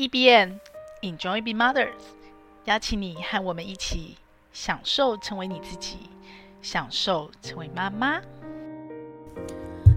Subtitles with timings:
[0.00, 0.52] EBN
[1.02, 1.92] Enjoy Be Mothers，
[2.64, 4.16] 邀请你和我们一起
[4.50, 5.98] 享受成为你自己，
[6.62, 8.18] 享受成为妈妈。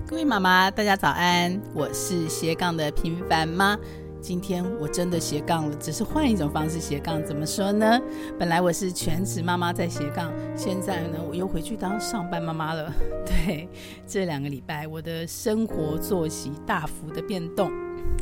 [0.06, 1.58] 各位妈妈，大家早安！
[1.74, 3.80] 我是斜杠的平凡妈。
[4.20, 7.24] 今天我真的斜杠了，只是换一种方式斜杠。
[7.24, 7.98] 怎么说呢？
[8.38, 12.94] 本来我是全职妈妈在斜杠，现在呢，我又回去当上班妈妈了。
[13.26, 13.70] 对，
[14.06, 17.72] 这两个礼拜我的生活作息大幅的变动。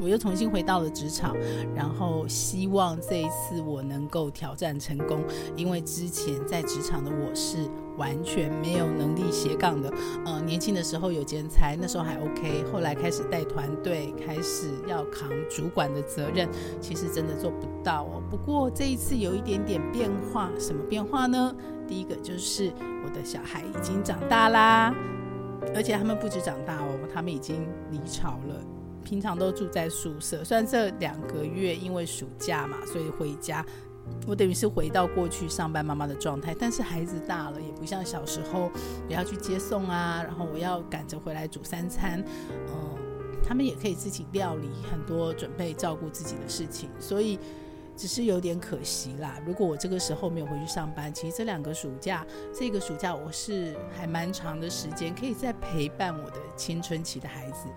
[0.01, 1.35] 我又重新回到了职场，
[1.75, 5.23] 然后希望这一次我能够挑战成功，
[5.55, 9.93] 因为之前在职场的我是完全没有能力斜杠的。
[10.25, 18.23] 呃，年轻的时候有兼差，那时候还 OK，后来开始带团队，开始要扛主管的责任，其实真的做不到哦。
[18.29, 21.55] 不过这一次有一点点变化，什么变化呢？
[21.87, 22.71] 第一个就是
[23.05, 24.95] 我的小孩已经长大啦，
[25.75, 28.55] 而且他们不止长大哦，他们已经离巢了。
[29.03, 33.65] 平常都住在宿舍，虽然这两个月因为暑假嘛，所以回家，
[34.27, 36.55] 我等于是回到过去上班妈妈的状态。
[36.57, 38.71] 但是孩子大了，也不像小时候，
[39.07, 42.23] 我要去接送啊，然后我要赶着回来煮三餐，
[42.67, 42.97] 嗯，
[43.43, 47.37] 他们也可以自己料理很多，准备照顾自己的事情，所以
[47.97, 49.39] 只是有点可惜啦。
[49.45, 57.67] 如果我这个时候没有回去上班，其实这两个暑假，这个暑假我是还蛮长的时间，可以再陪伴我的青春期的孩子。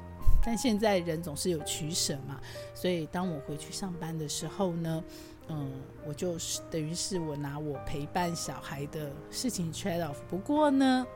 [0.45, 2.41] 但现在人总是有取舍嘛，
[2.75, 5.03] 所以当我回去上班的时候呢，
[5.48, 5.70] 嗯，
[6.06, 10.17] 我就是等于是我拿我陪伴小孩的事情 trade off。
[10.28, 11.06] 不过呢，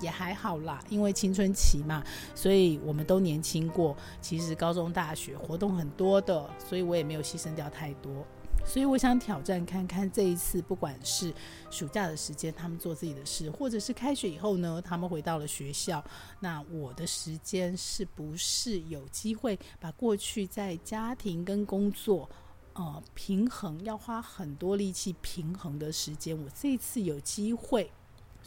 [0.00, 2.02] 也还好啦，因为青春期嘛，
[2.34, 3.96] 所以我们都年轻过。
[4.20, 8.24] 其实高中、大学活动很多的，所以我也没有牺牲掉太多。
[8.68, 11.32] 所以我想挑战看看这一次，不管是
[11.70, 16.04] 暑假的时间，他们做自己的事，或者是开学以后呢，他们回到了学校，
[16.38, 22.28] 那我的时间是不是有机会把过去在家庭跟工作，
[22.74, 27.90] 呃，平衡要花很多力气平衡的时间，我这一次有机会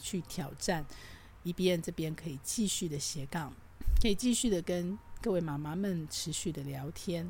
[0.00, 0.86] 去挑战
[1.44, 3.52] ，EBN 这边可以继续的斜杠，
[4.00, 7.28] 可以继续的跟各位妈妈们持续的聊天。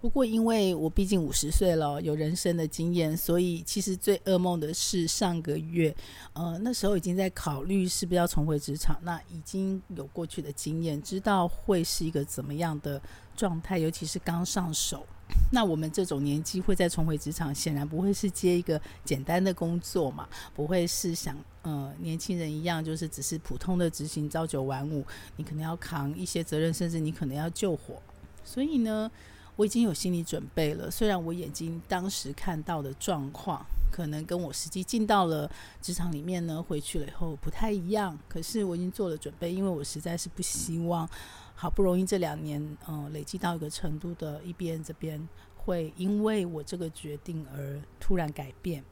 [0.00, 5.94] 不过，因为我毕竟五十岁了，有人生的经验，所以其实最噩梦的是上个月，
[6.34, 8.96] 呃，那时候已经在考虑是不是要重回职场。
[9.02, 13.02] 那已经有过去的经验，知道会是一个怎么样的
[13.36, 15.04] 状态，尤其是刚上手。
[15.50, 25.04] 那我们这种年纪会再重回职场，显然不会是接一个简单的工作嘛，不会是像呃年轻人一样，就是只是普通的执行朝九晚五。
[25.36, 28.00] 你可能要扛一些责任，甚至你可能要救火。
[28.42, 29.10] 所以呢，
[29.58, 33.60] 我已经有心理准备了，虽然我眼睛当时看到的状况
[33.90, 35.50] 可能跟我实际进到了
[35.82, 41.08] 职场里面呢，回去了以后不太一样，可是我已经做了准备，因为我实在是不希望
[41.56, 48.84] 好不容易这两年嗯、累积到一个程度的 EBN 这边会因为我这个决定而突然改变。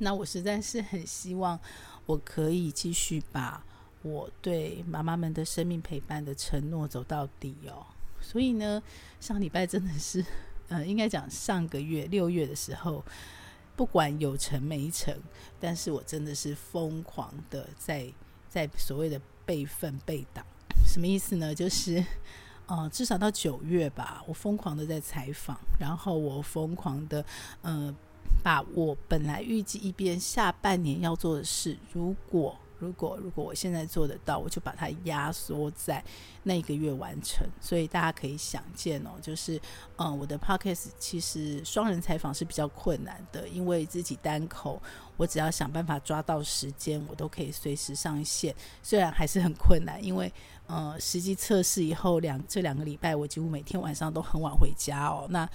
[0.00, 1.58] 那我实在是很希望
[2.04, 3.64] 我可以继续把
[4.02, 7.86] 我对妈妈们的生命陪伴的承诺走到底哦。
[8.30, 8.80] 所以呢，
[9.18, 10.24] 上礼拜真的是，
[10.68, 13.04] 呃，应该讲上个月六月的时候，
[13.74, 15.12] 不管有成没成，
[15.58, 18.06] 但是我真的是疯狂的在
[18.48, 20.46] 在所谓的备份备档，
[20.86, 21.52] 什么意思呢？
[21.52, 22.04] 就是，
[22.66, 27.24] 呃，至少到九月吧，我疯狂的在采访，然后我疯狂的，
[27.62, 27.92] 呃，
[28.44, 36.02] 把我本来预计一边下半年要做的事，如果如果如果我现在做得到，我就把它压缩在
[36.42, 37.46] 那一个月完成。
[37.60, 39.60] 所以大家可以想见哦，就是
[39.96, 44.80] 嗯，我的 podcast 其实双人采访是比较困难的，因为自己单口，
[45.16, 48.54] 我只要想办法抓到时间，我都可以随时上线。
[48.82, 50.32] 虽然还是很困难，因为
[50.66, 55.26] 呃，实际测试以后两这两个礼拜，我几乎每天晚上都很晚回家哦。
[55.30, 55.48] 那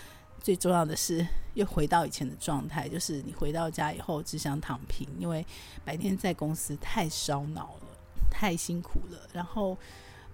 [0.46, 5.44] 最重要的是，又回到以前的状态，就是你回到家以后只想躺平，因为
[5.84, 7.88] 白天在公司太烧脑了，
[8.30, 9.18] 太辛苦了。
[9.34, 9.76] 然后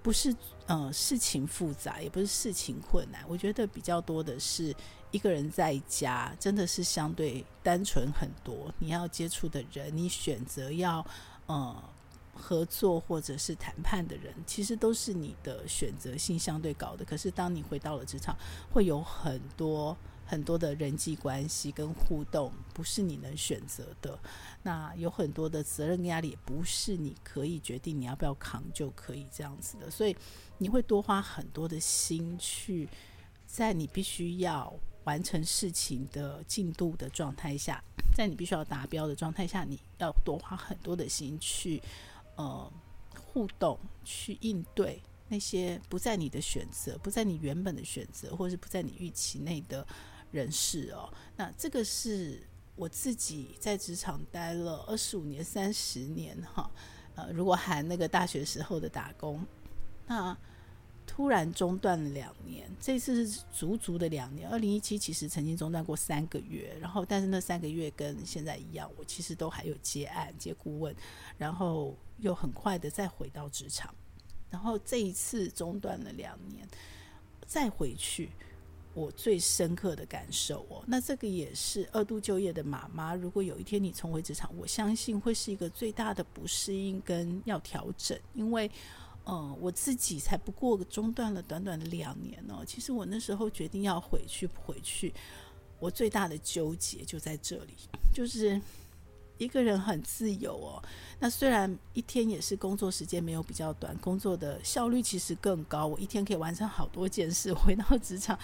[0.04, 0.36] 不是
[0.66, 4.76] 呃事情复杂，也不是事情困难，我觉得比较多的是
[5.12, 8.70] 一个人在家真的是相对单纯很多。
[8.80, 11.06] 你要接触的人，你选择要
[11.46, 11.74] 呃
[12.34, 17.06] 合作或者是谈判的人，其实都是你的选择性相对高的。
[17.06, 18.36] 可是当你回到了职场，
[18.72, 19.98] 会有很多。
[20.24, 24.18] 很多的人际关系跟互动不是你能选择的，
[24.64, 30.16] 那有很多的责任压力不是你可以决定你要不要扛就可以这样子的，所以
[30.58, 32.88] 你会多花很多的心去，
[33.46, 34.74] 在你必须要
[35.04, 37.84] 完成事情的进度的状态下，
[38.16, 41.82] 在你必须要达标的状态下，你要多花很多的心去
[42.42, 42.74] 呃
[43.16, 45.02] 互动去应对。
[45.28, 49.86] 那些不在你的选择，不在你原本的选择，或是不在你预期内的
[50.32, 51.12] 人事哦。
[51.38, 52.42] 那这个是
[52.76, 56.70] 我自己在职场待了二十五年、三十年哈，
[57.16, 59.46] 呃，如果含那个大学时候的打工，
[60.08, 60.38] 那。
[61.14, 64.48] 突然中断了两年，这次是足足的两年。
[64.48, 70.96] 二零一七其实曾经中断过三个月，然后但是那三个月跟现在一样，我其实都还有接案、接顾问，
[71.38, 73.94] 然后又很快的再回到职场。
[74.50, 76.66] 然后这一次中断了两年，
[77.46, 78.30] 再回去，
[78.94, 88.72] 我最深刻的感受哦，那这个也是二度就业的妈妈，如果有一天你重回职场，我相信会是一个最大的不适应跟要调整，因为。
[89.26, 92.64] 嗯，我自己才不过中断了短短的两年哦。
[92.66, 95.14] 其实我那时候决定要回去不回去，
[95.80, 97.76] 我最大的纠结就在这里，
[98.14, 98.60] 就是
[99.38, 100.84] 一个人很自由哦。
[101.20, 105.86] 那虽然一天也是工作时间没有比较短，工作的效率其实更高。
[105.86, 108.38] 我一天可以完成好多件事， 回到职场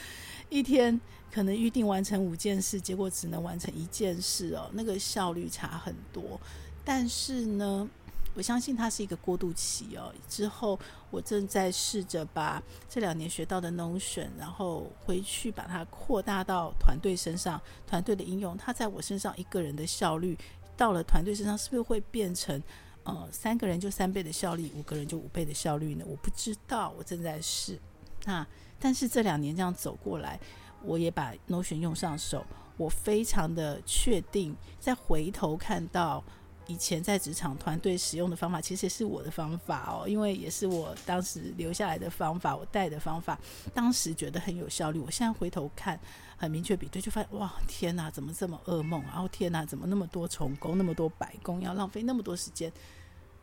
[0.50, 1.00] 一天
[1.32, 6.40] 可能预定完成五件事，结果只能完成一件事哦，那个效率差很多。
[6.86, 7.90] 但是呢，
[8.38, 10.14] 我相信它是一个过渡期哦。
[10.30, 10.80] 之后
[11.10, 18.56] 我正在试着把这两年学到的 Notion，然后回去把它扩大到团队身上，团队的应用。
[18.56, 20.38] 它在我身上一个人的效率，
[20.78, 22.62] 到了团队身上是不是会变成
[23.06, 26.06] 呃三个人就三倍的效率，五个人就五倍的效率呢？
[26.08, 27.80] 我不知道，我正在试。
[28.26, 28.46] 那
[28.80, 30.40] 但是这两年这样走过来，
[30.84, 32.46] 我也把 Notion 用上手，
[32.78, 36.24] 我非常的确定，再回头看到。
[36.68, 43.40] 以前在职场团队使用的方法，其实是我的方法哦，因为也是我当时留下来的方法，我带的方法，
[43.74, 45.00] 当时觉得很有效率。
[45.00, 46.00] 我现在回头看，
[46.38, 49.02] 很明确比对，就发现哇，天哪，怎么这么噩梦？
[49.04, 52.72] 然后天哪，怎么那么多重工，那么多白工，要浪费那么多时间？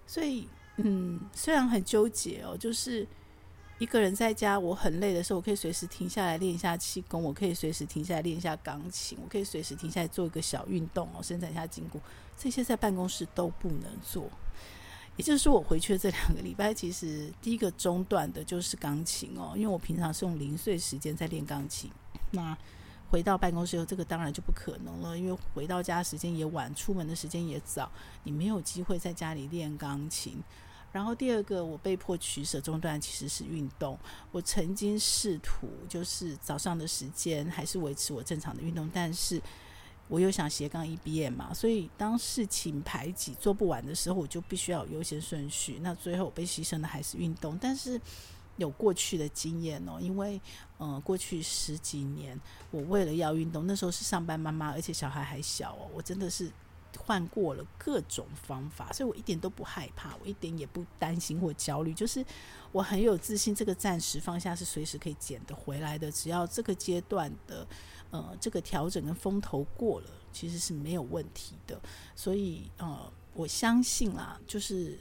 [0.07, 3.07] 所以，嗯，虽然很纠结哦，就是。
[3.81, 12.01] 一个人在家，我很累的时候，我可以随时停下来练一下气功，我可以随时停下来练一下钢琴，我可以随时停下来做一个小运动哦，伸展一下筋骨。
[12.39, 14.31] 这些在办公室都不能做。
[15.17, 21.89] 也就是说，我回去的这两个礼拜，其实第一个中断的就是钢琴哦，因为我平常是用零碎时间在练钢琴。
[22.33, 22.57] 那
[23.09, 27.89] 回到办公室后，这个当然就不可能了，因为回到家时间也晚，出门的时间也早，
[28.25, 30.43] 你没有机会在家里练钢琴。
[30.91, 33.97] 然后第二个，我被迫取舍中断，其实是运动。
[34.33, 39.41] 我曾经试图就是早上的时间还是维持我正常的运动，但是
[40.09, 45.79] 我又想斜杠 EBM 嘛，所以当事情排挤做不完的时候，我就必须要有优先顺序。
[45.83, 48.01] 那最后被牺牲的还是运动，但是
[48.57, 50.41] 有过去的经验哦，因为
[50.79, 52.39] 嗯、过去十几年
[52.71, 56.51] 我为了要运动，那时候是上班妈妈，而且小孩还小哦，我真的是。
[56.97, 62.25] 换过了各种方法，所以我一点都不害怕，我一点也不担心或焦虑，就是
[62.71, 66.09] 我很有自信，这个暂时放下是随时可以捡得回来的。
[66.13, 67.67] 只要这个阶段的
[68.15, 71.81] 呃这个调整跟风头过了，其实是没有问题的。
[72.15, 74.97] 所以呃，我相信啦，就是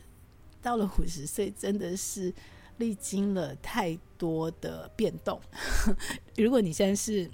[0.61, 2.33] 到了五十岁，真的是
[2.77, 5.39] 历经了太多的变动。
[6.35, 7.29] 如果你现在是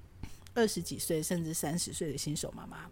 [0.53, 2.89] 二十几岁甚至三十岁的新手妈妈。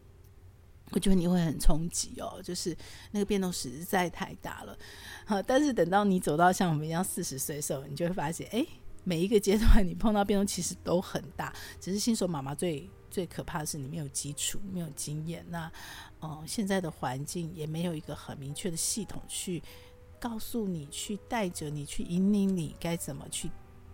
[0.92, 2.74] 我觉得你会很冲击哦，就是
[3.12, 4.78] 那个变动实在太大了。
[5.25, 8.66] 好， 但是等到你走到像我们一样四十岁的时候，你就会发现，哎，
[9.07, 11.56] 每一个阶段你碰到变动其实都很大。
[11.80, 15.45] 只是新手妈妈最最可怕的是你没有基础，没有经验。
[15.49, 15.71] 那，
[16.21, 19.64] 嗯，现在的环境也没有一个很明确的系统去
[20.19, 23.49] 告诉你，去带着你，去引领你该怎么去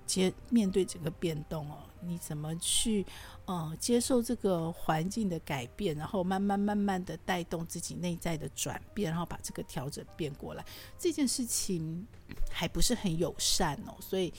[0.08, 1.84] 接面对整个变动哦。
[2.06, 3.06] 你怎么去，
[3.46, 10.66] 呃，接受这个环境的改变，然后慢慢慢慢的带动自己内在的转变，然后把这个调整变过来，
[11.00, 12.06] 这件事情
[12.50, 14.34] 还不是很友善哦，所以，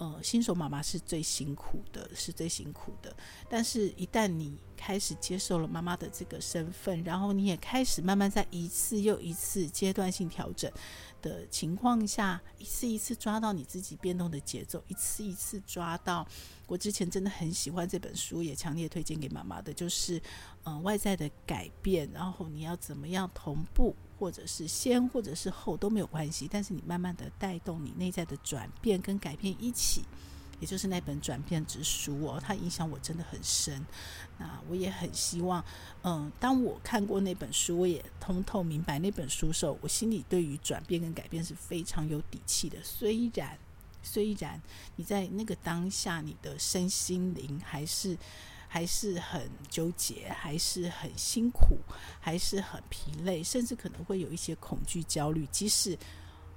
[0.00, 3.14] 呃，新手妈妈是最辛苦的，是最辛苦的。
[3.50, 10.72] 但是，一旦你开始接受了妈妈的这个身份，然后你也开始慢慢在一次又一次阶段性调整
[11.20, 16.26] 的情况下，一次一次抓到你自己变动的节奏，一次一次抓到。
[16.70, 20.22] 我之前真的很喜欢这本书，也强烈推荐给妈妈的，就是
[20.62, 30.04] 嗯、外在的改变，然后你要怎么样同步，或者是先，或者是后都没有关系，但是你慢慢的带动你内在的转变跟改变一起，
[30.60, 33.84] 也就是那本转变之书哦，它影响我真的很深。
[34.38, 35.64] 那我也很希望，
[36.04, 43.58] 嗯、当我看过那本书，我也通透明白那本书的时候，我心里对于转变跟改变是非常有底气的，虽然。
[44.02, 44.60] 虽然
[44.96, 48.16] 你在那个当下，你的身心灵还是
[48.68, 51.76] 还是很纠结，还是很辛苦，
[52.20, 55.46] 还是很疲累，甚至可能会有一些恐惧、焦虑。
[55.50, 55.94] 即使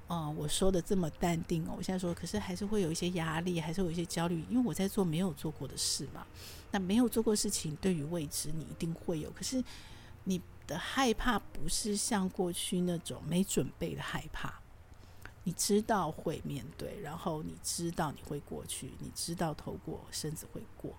[0.07, 1.73] 嗯、呃，我说的这么淡定哦。
[1.77, 6.25] 我现在说，可是还是会有一些压力，还是会有一些焦虑，因为我在做没有做过的事嘛。
[6.71, 9.29] 那没有做过事情，对于未知，你一定会有。
[9.31, 9.63] 可是
[10.23, 14.53] 你的害怕不是像过去那种没准备的害怕，
[15.43, 20.93] 你知道会面对，然后你知道你会过去，你知道透过身子会过。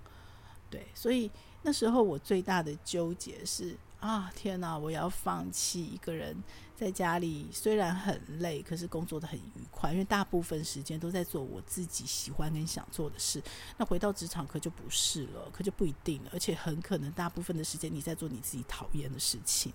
[0.71, 1.31] 对，所以
[1.63, 3.77] 那时候我最大的纠结是。
[4.01, 4.77] 啊天哪！
[4.77, 6.37] 我要放弃一个人
[6.77, 13.43] 在家里，虽然很累，可是工作得很愉快，因为大部分时间都在做我自己喜欢跟想做的事。
[13.79, 19.73] 那回到职场可就不是了，可就不一定了，而且很可能大部分的时间你在做你自己讨厌的事情。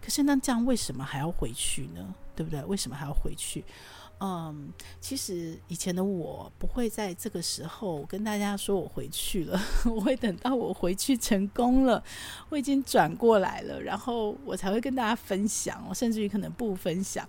[0.00, 2.14] 可是那这样为什么还要回去呢？
[2.36, 2.62] 对不对？
[2.66, 3.64] 为什么还要回去？
[4.24, 12.00] 嗯，其实以前的我不会在这个时候跟大家说我回去了， 我会等到我回去成功了，
[12.48, 17.28] 我已经转过来了，然后我才会跟大家分享，我甚至于可能不分享，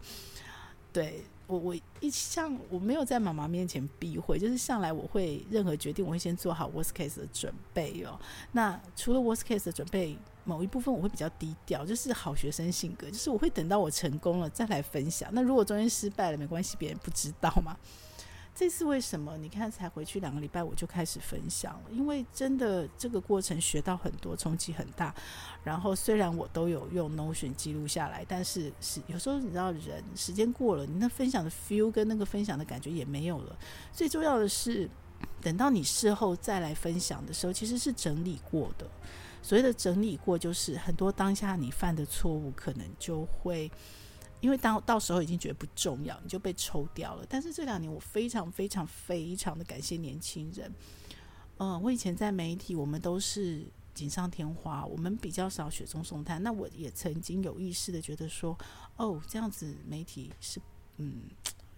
[0.93, 1.23] 对。
[1.45, 8.17] 我我一向我没有在妈妈面前避讳，就是上来我会任何决定，我会先做好 worst case 的准备哦。
[8.53, 15.29] 那除了 worst case 的准备，某一部分我会比较低调，就是好学生性格，就是我会等到我成功了再来分享。
[15.33, 17.77] 那如果中间失败了，没关系，别人不知道嘛。
[18.55, 19.35] 这次为什么？
[19.35, 21.89] 你看，才回去两个礼拜，我就开始分享了。
[21.89, 25.11] 因为真的这个过程学到很多，冲击很大。
[25.63, 33.57] 然后虽然我都有用 Notion 记录下来，但是是有时候你知道，人时间过了，你那分享的 feel 跟那个分享的感觉也没有了。
[33.91, 34.87] 最重要的是，
[35.41, 38.89] 等到你事后再来分享的时候，其实是整理过的。
[39.41, 43.69] 所谓的整理过，就是很多当下你犯的错误，可能就会。
[44.39, 47.25] 因为当到时候已经觉得不重要，你就被抽掉了。
[47.29, 50.69] 但是这两年我非常非常非常的感谢年轻人。
[51.59, 56.43] 嗯，我以前在媒体，我们都是锦上添花，我们比较少雪中送炭。
[56.43, 58.57] 那我也曾经有意识的觉得说，
[58.97, 60.61] 哦，这样子媒体是
[60.97, 61.21] 嗯。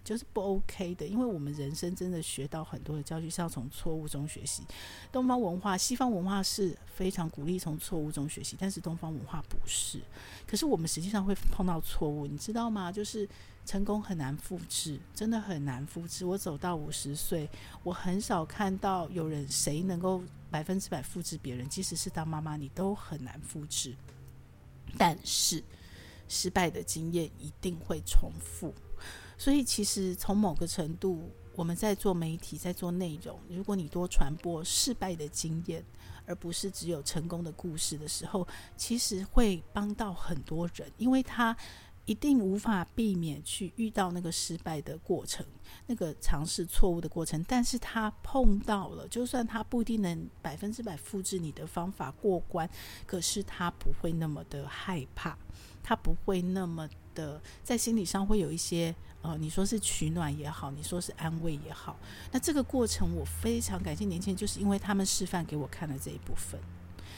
[0.06, 4.62] 就是不 OK 的，因为我们人生真的学到很多的教训是要从错误中学习。
[5.10, 10.00] 东方文化、西方文化是非常鼓励从错误中学习，但是东方文化不是。
[10.46, 12.92] 可是我们实际上会碰到错误，你知道吗？
[12.92, 13.28] 就是
[13.64, 16.24] 成功很难复制，真的很难复制。
[16.24, 17.50] 我走到五十岁，
[17.82, 20.22] 我很少看到有人谁能够
[20.52, 23.92] 百分之百复制别人，即使是当妈妈，你都很难复制。
[24.96, 25.60] 但是
[26.28, 28.72] 失败的经验一定会重复。
[29.38, 33.38] 所以，其实从某个程度，我们在做媒体，在做内容。
[33.48, 35.84] 如果你多传播失败的经验，
[36.26, 41.56] 而不是只有成功的故事的时候，其实会帮到很多人，因为他
[42.04, 45.44] 一定无法避免去遇到那个失败的过程，
[45.86, 47.44] 那个尝试错误的过程。
[47.46, 52.68] 但是他碰到了，就算他不一定能百分之百复制你的方法过关，
[53.06, 55.38] 可是他不会那么的害怕，
[55.82, 58.94] 他不会那么的在心理上会有一些。
[59.26, 61.96] 哦，你说是取暖也好，你说是安慰也好，
[62.30, 66.60] 那这个过程我非常感谢年轻人，就是因为他们示范给我看了这一部分。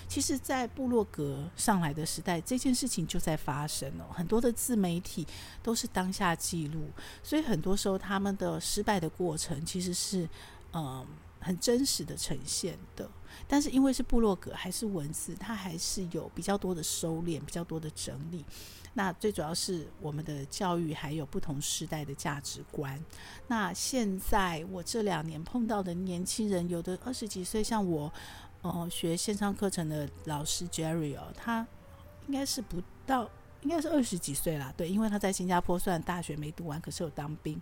[0.08, 4.06] 其实，在布洛格上来的时代，这件事情就在发生了。
[4.10, 5.26] 很多的自媒体
[5.62, 6.88] 都是当下记录，
[7.22, 10.26] 所以很多时候他们的失败的过程其实是
[10.72, 11.06] 嗯
[11.40, 13.08] 很真实的呈现的。
[13.46, 18.44] 但是因为是部落格还是文字，它还是有比较多的收敛，比较多的整理。
[18.94, 22.98] 那最主要是我们的教育还有不同时代的价值观。
[23.46, 28.12] 那现在我这两年碰到的年轻人，有的二十几岁，像我，
[28.62, 31.64] 呃，学线上课程的老师 Jerry 哦，他
[32.26, 33.30] 应该是不到，
[33.62, 37.60] 应该是二十几岁啦，对，因为他在新加坡，虽然大学没读完，可是有当兵。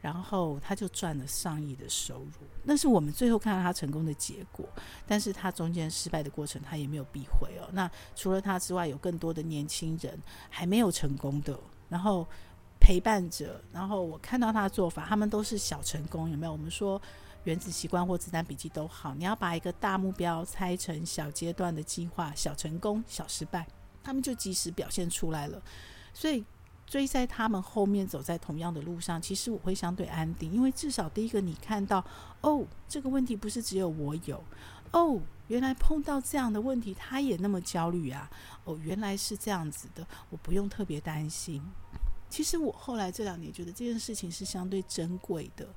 [0.00, 4.66] 然后他就赚了上亿的收入，那是我们最后看到他成功的结果。
[5.06, 7.68] 但是他中间失败的过程，他也没有避讳哦。
[7.72, 11.58] 那除了他之外，有更多的年轻人还没有成功的，
[11.90, 12.26] 然后
[12.80, 13.60] 陪伴着。
[13.70, 16.52] 然后我看到他的做法，他们都是小成功，有没有？
[16.52, 17.00] 我们说
[17.44, 23.66] 原子习惯或子弹笔记都好，你要把一个大目标拆成小阶段的计划，小成功、小失败，
[24.02, 25.62] 他们就及时表现出来了。
[26.14, 26.42] 所以。
[26.90, 32.04] 追在他们后面，走在同样的路上，其实我会相对安定，因为至少第一个，你看到
[32.40, 34.42] 哦，这个问题不是只有我有，
[34.90, 38.28] 哦，原来碰到这样的问题，他也那么焦虑啊，
[38.64, 41.62] 哦，原来是这样子的，我不用特别担心。
[42.28, 45.68] 其实我后来这两年觉得这件事情是相对珍贵的，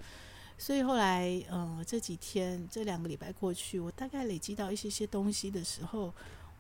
[0.58, 6.12] 所以后来，呃，这几天这两个礼拜过去，我大概累积到一些些东西的时候，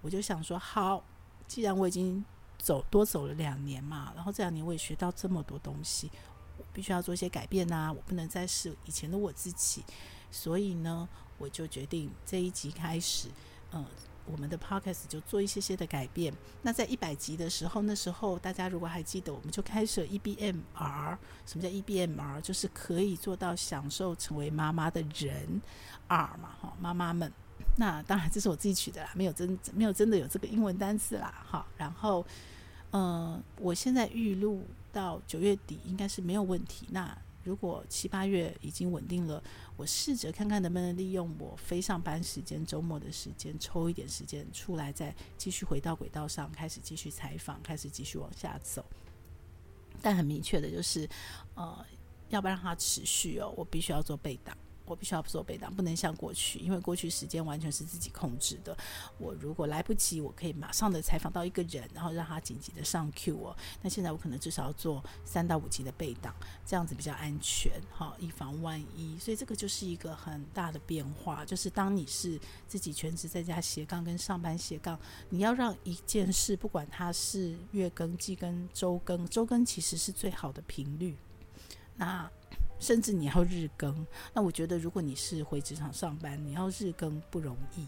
[0.03, 1.03] 我就想说，好，
[1.47, 2.23] 既然我已经。
[2.63, 6.09] 走多走了两年嘛，然后这两年我也学到这么多东西，
[6.57, 9.83] 我必须要做一些改变呐、我不能再是以前的我自己，
[10.31, 13.27] 所以呢，我就决定这一集开始，
[13.73, 13.85] 嗯，
[14.25, 16.33] 我们的 podcast 就做一些些的改变。
[16.61, 21.17] 那在一百集的时候，那时候大家如果还记得，我们就开设 EBMR。
[21.45, 22.39] 什么叫 EBMR？
[22.39, 25.61] 就是可以做到享受成为妈妈的人
[26.07, 27.29] R 嘛，哈，妈妈们。
[27.75, 31.65] 那当然这是我自己取的啦，没有真没有真的有这个英文单词啦，哈。
[31.77, 32.25] 然后，
[32.91, 36.87] 嗯、我现在预录到九月底应该是没有问题。
[36.91, 39.43] 那如果七八月已经稳定了，
[39.75, 48.85] 我试着看看能不能利用我非上班时间、周末的时间，抽一点时间出来，再继续回到轨道上，开始继续采访，开始继续往下走。
[50.01, 51.09] 但很明确的就是，
[51.55, 51.85] 呃，
[52.29, 54.55] 要不让它持续哦，我必须要做备档。
[54.85, 58.75] 我必须要做备档，不能像过去，因为过去时间完全是自己控制的。
[59.17, 63.55] 我如果来不及，我可以马上的采访到一个人，然后让他紧急的上 Q 哦。
[63.81, 66.35] 那现在我可能至少要做三到五集的备档，
[66.65, 69.17] 这样子比较安全，好，以防万一。
[69.19, 74.99] 所以这个就是一个很大的变化，就是当你是自己全职在家斜杠跟上班斜杠，
[75.29, 81.15] 你要让一件事，不管它是月更、季更、周更，周更其实是最好的频率。
[81.95, 82.29] 那
[82.83, 87.87] 甚至你要日更，那我觉得如果你是回职场上班，你要日更不容易，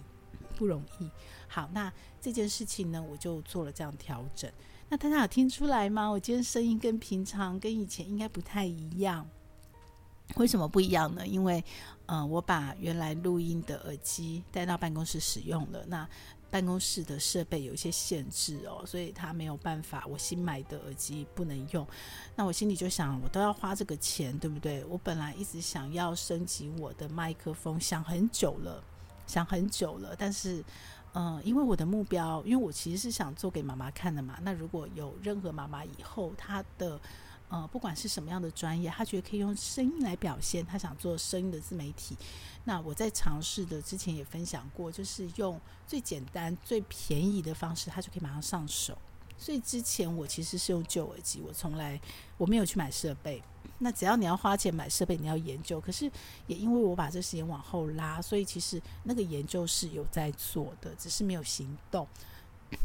[0.56, 1.10] 不容易。
[1.48, 4.50] 好，那这件事情呢，我就做了这样调整。
[4.88, 6.08] 那大家有听出来吗？
[6.08, 9.28] 我今天声音跟平常跟以前应该不太一样。
[10.38, 11.26] 为什么不一样呢？
[11.28, 11.64] 因为，
[12.08, 15.86] 呃，我把原来录音的耳机带到办公室使用了。
[15.86, 16.08] 那
[16.50, 20.06] 办公室的设备有一些限制哦，所以他没有办法。
[20.08, 21.86] 我新买的耳机不能用，
[22.36, 24.84] 那我心里就想，我都要花这个钱，对不对？
[24.86, 28.84] 我本来一直想要升级我的麦克风，想很久了，
[29.28, 30.16] 想很久了。
[30.18, 30.64] 但是，
[31.14, 34.38] 嗯、因为我的目标，因为我其实是想做给妈妈看的嘛。
[34.42, 37.00] 那如果有任何妈妈以后她的。
[37.50, 42.18] 呃，不管是什么样的专业，他觉得可以用声音来表现，他想做声音的自媒体。
[42.64, 48.98] 那我在尝试的之前也分享过，就是用最简单、最便宜的方式，他就可以马上上手。
[49.38, 52.00] 所以之前我其实是用旧耳机，我从来
[52.38, 53.44] 我没有去买设备。
[53.78, 55.80] 那只要你要花钱买设备，你要研究。
[55.80, 56.10] 可是
[56.48, 62.08] 也因为我把这时间往后拉，所以其实那个研究是有在做的，只是没有行动。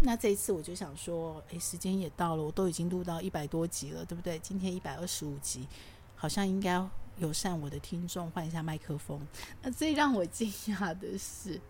[0.02, 4.38] 那这一次我就想说，诶，时间也到了，我都已经录到一百多集了，对不对？
[4.38, 5.66] 今天一百二十五集，
[6.14, 6.82] 好像应该
[7.18, 9.20] 友善我的听众换一下麦克风。
[9.62, 11.60] 那最让我惊讶的是，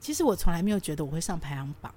[0.00, 1.94] 其实我从来没有觉得我会上排行榜，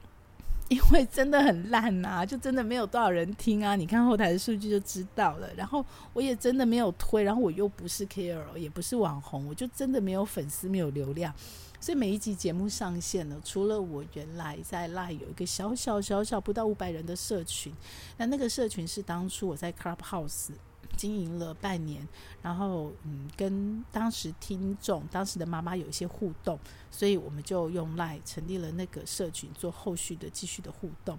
[0.69, 3.75] 因为真的很烂呐，就真的没有多少人听啊。
[3.75, 5.49] 你看后台的数据就知道了。
[5.55, 5.83] 然后
[6.13, 11.33] 我也真的没有推，然后我又不是 KOL，也不是网红，我就真的没有粉丝，没有流量。
[11.81, 17.73] 所以每一集节目上线了，除了我原来在 Line 有一个小小小小不到五百人的社群，
[18.17, 20.49] 那那个社群是当初我在 Clubhouse
[20.95, 22.07] 经营了半年，
[22.43, 26.59] 然后嗯，跟当时听众、当时的妈妈有一些互动，
[26.91, 31.17] 所以我们就用 Line 成立了那个社群，做后续的继续的互动。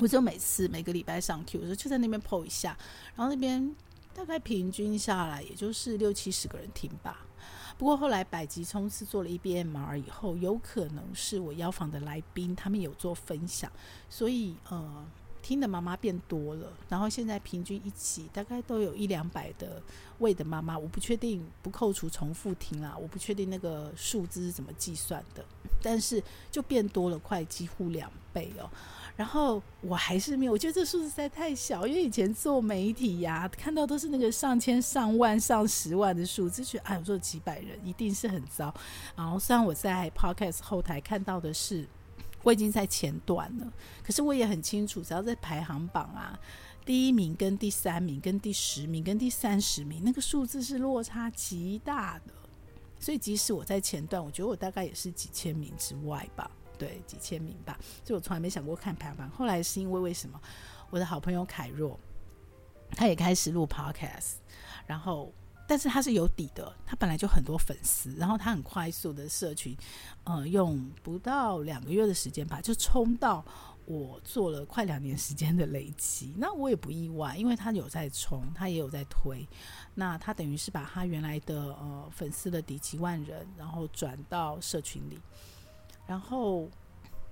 [0.00, 2.76] 我就每次每个礼拜上 Q，我说就在那边 PO 一下，
[3.14, 3.72] 然后那边
[4.12, 7.24] 大概平均下来也就是六七十个人听吧。
[7.76, 13.70] 不过后来百吉冲是做了 EBMR 以后，有可能是我邀访的来宾他们有做分享，
[14.08, 15.06] 所以呃
[15.42, 19.82] 听的妈妈变多了，然后现在平均一起大概都有一两百的
[20.20, 25.44] 位的妈妈，我不确定不扣除重复听啦，我不确定那个数字是怎么计算的，
[25.82, 28.70] 但是就变多了快几乎两倍哦。
[29.16, 38.74] 然后我还是没有，我觉得这数字实在太小，因为以前做媒体呀，看到都是那个上千、上万、上十万的数字，觉得哎，我说几百人一定是很糟。
[39.14, 41.86] 然后虽然我在 Podcast 后台看到的是
[42.42, 43.72] 我已经在前段了，
[44.02, 46.36] 可是我也很清楚，只要在排行榜啊，
[46.84, 52.34] 第一名跟第三名跟第十名跟第三十名那个数字是落差极大的，
[52.98, 56.50] 所以即使我在前段，我觉得我大概也是几千名之外吧。
[56.78, 59.30] 对，几千名吧，所以我从来没想过看排行榜。
[59.30, 60.40] 后来是因为为什么？
[60.90, 61.98] 我的好朋友凯若，
[62.90, 64.34] 他也开始录 podcast，
[64.86, 65.32] 然后，
[65.66, 69.76] 但是他是有底的，他本来就很多粉丝，然后他很快速的社群，
[70.22, 73.44] 呃，用不到两个月的时间吧，就冲到
[73.86, 76.32] 我做了快两年时间的累积。
[76.38, 79.48] 那我也不意外，因为他有在冲，他也有在推，
[79.94, 85.18] 那他等于是把他原来的呃粉丝的底几万人，然后转到社群里。
[86.06, 86.68] 然后，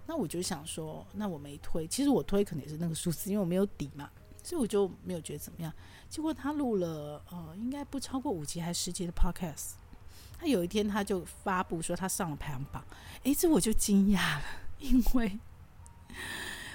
[0.07, 4.11] 那我就想说，那我没推，其实我推可能也是那个数字，因为我没有底嘛，
[4.43, 5.73] 所以我就没有觉得怎么样。
[6.09, 9.73] 结果他录了呃，应该不超过五集还是十集的 podcast，
[10.39, 12.85] 他有一天他就发布说他上了排行榜，
[13.23, 14.45] 诶，这我就惊讶了，
[14.79, 15.39] 因为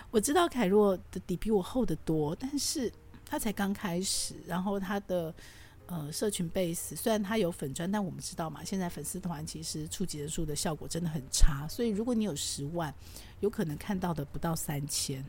[0.10, 2.92] 我知道凯若的底比我厚得多，但是
[3.26, 5.34] 他才刚开始，然后他的
[5.88, 12.94] 呃社群 base，虽然它有粉专，但我们知道嘛，现在粉丝团其实触及人数的效果真的很差，所以如果你有十万，
[13.40, 15.24] 有可能看到的不到三千。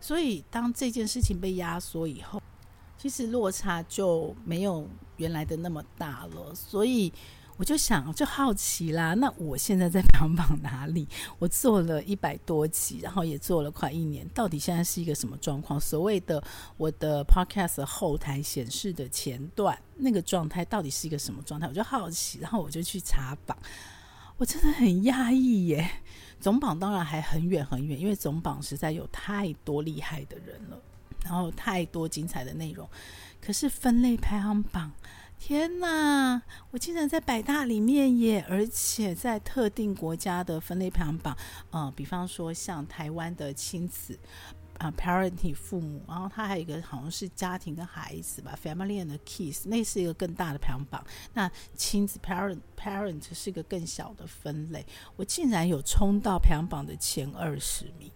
[0.00, 2.42] 所以当这件事情被压缩以后，
[2.96, 6.54] 其实落差就没有原来的那么大了。
[6.54, 7.12] 所以。
[7.58, 9.14] 我就想，就好奇啦。
[9.14, 11.08] 那我现在在排行榜哪里？
[11.40, 15.78] 我做了一百多集，然后也做了快一年，到底现在是一个什么状况？
[15.80, 16.40] 所谓的
[16.76, 21.66] 我的 Podcast 后台显示的前段那个状态，到底是一个什么状态？
[21.66, 23.58] 我就好奇，然后我就去查榜，
[24.36, 25.90] 我真的很压抑耶。
[26.38, 30.80] 总榜当然还很远很远，因为总榜实在有太多厉害的人了，
[31.24, 32.88] 然后太多精彩的内容。
[33.40, 34.92] 可是分类排行榜。
[35.38, 38.44] 天呐，我竟然在百大里面耶！
[38.48, 41.36] 而且在特定国家的分类排行榜，
[41.70, 44.18] 呃，比方说像台湾的亲子
[44.78, 51.02] 啊、，parenting 父母，然后它还有一个好像是家庭跟孩子吧，family and kids，那是一个更大的排行榜。
[51.32, 54.84] 那亲子 parent parent 是一个更小的分类，
[55.16, 58.10] 我竟然有冲到排行榜的前二十名，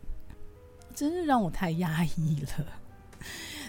[0.94, 2.66] 真是让我太压抑了。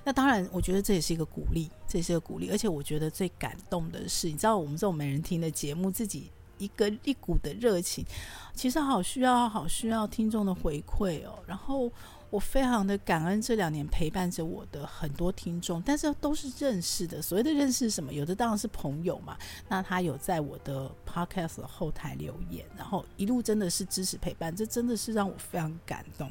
[0.03, 2.49] 那当然，我觉得这也是一个鼓励，这也是个鼓励。
[2.49, 8.05] 而且我觉得最感动的是，你知道，我们这种没人听的节目，自己一个一股的热情，
[8.53, 11.39] 其实好需要，好需要听众的回馈哦。
[11.47, 11.91] 然后。
[12.33, 17.21] 我非常的感恩这两年陪伴着我的很多听众，但是都是认识的。
[17.21, 18.11] 所谓的认识是什么？
[18.11, 19.37] 有的当然是朋友嘛。
[19.69, 26.27] 那他有在我的 podcast 后台留言，然后一路真的是支持陪伴，这真的是让我非常感动。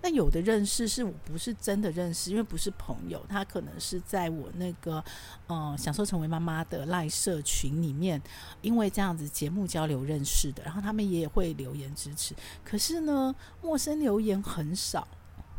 [0.00, 5.02] 那有的认识是我不是真的认识，因为不是朋友，他可能是在我那个
[5.48, 8.22] 嗯享受成为妈妈的赖社群里面，
[8.62, 12.36] 因为这样子节目交流认识的，然后他们也会留言支持。
[12.64, 15.08] 可是呢，陌生留言很少。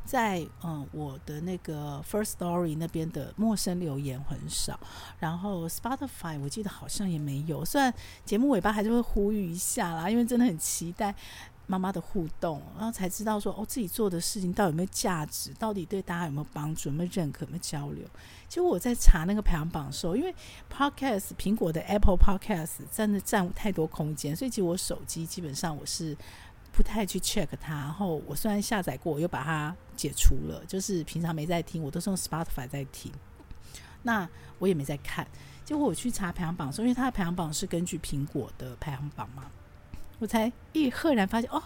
[0.03, 4.79] 在嗯，我的那个 First Story 那边的陌生留言很少，
[5.19, 7.63] 然后 Spotify 我记得好像也没有。
[7.63, 7.93] 虽然
[8.25, 11.15] 节目尾巴还是会呼吁一下啦，因为真的很期待
[11.67, 18.05] 妈妈的互动，然后才知道说哦，自己做的事情到底有没有价值，到底对大家有没有帮助，有没有认可，有没有交流。
[18.49, 20.35] 其实我在查那个排行榜的时候，因为
[20.69, 26.17] Podcast 苹果的 Apple Podcast 真的占太多空间，所以其实我手机基本上我是。
[26.71, 33.11] 不太去 check 它，然后我虽然下载过，我又把它解除了，就是平常没在听，我都是用 Spotify 在听。
[34.03, 34.27] 那
[34.59, 35.27] 我也没在看，
[35.63, 39.45] 结果我去查排行榜，说因为它的排行榜是根据苹果的排行榜嘛，
[40.19, 41.61] 我才一赫然发现哦，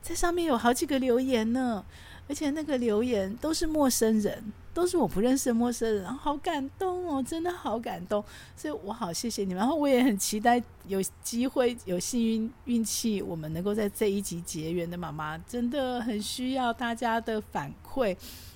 [0.00, 1.84] 在上面有好几个留言呢。
[2.28, 8.22] 而且那个留言都是陌生人，都是我不认识的陌生人，好感动哦，真的好感动，
[8.54, 18.14] 所以我好谢谢你们，然后我也很期待有机会、有幸运运气，我们能够在这一集结缘的妈妈，真的很需要大家的反馈，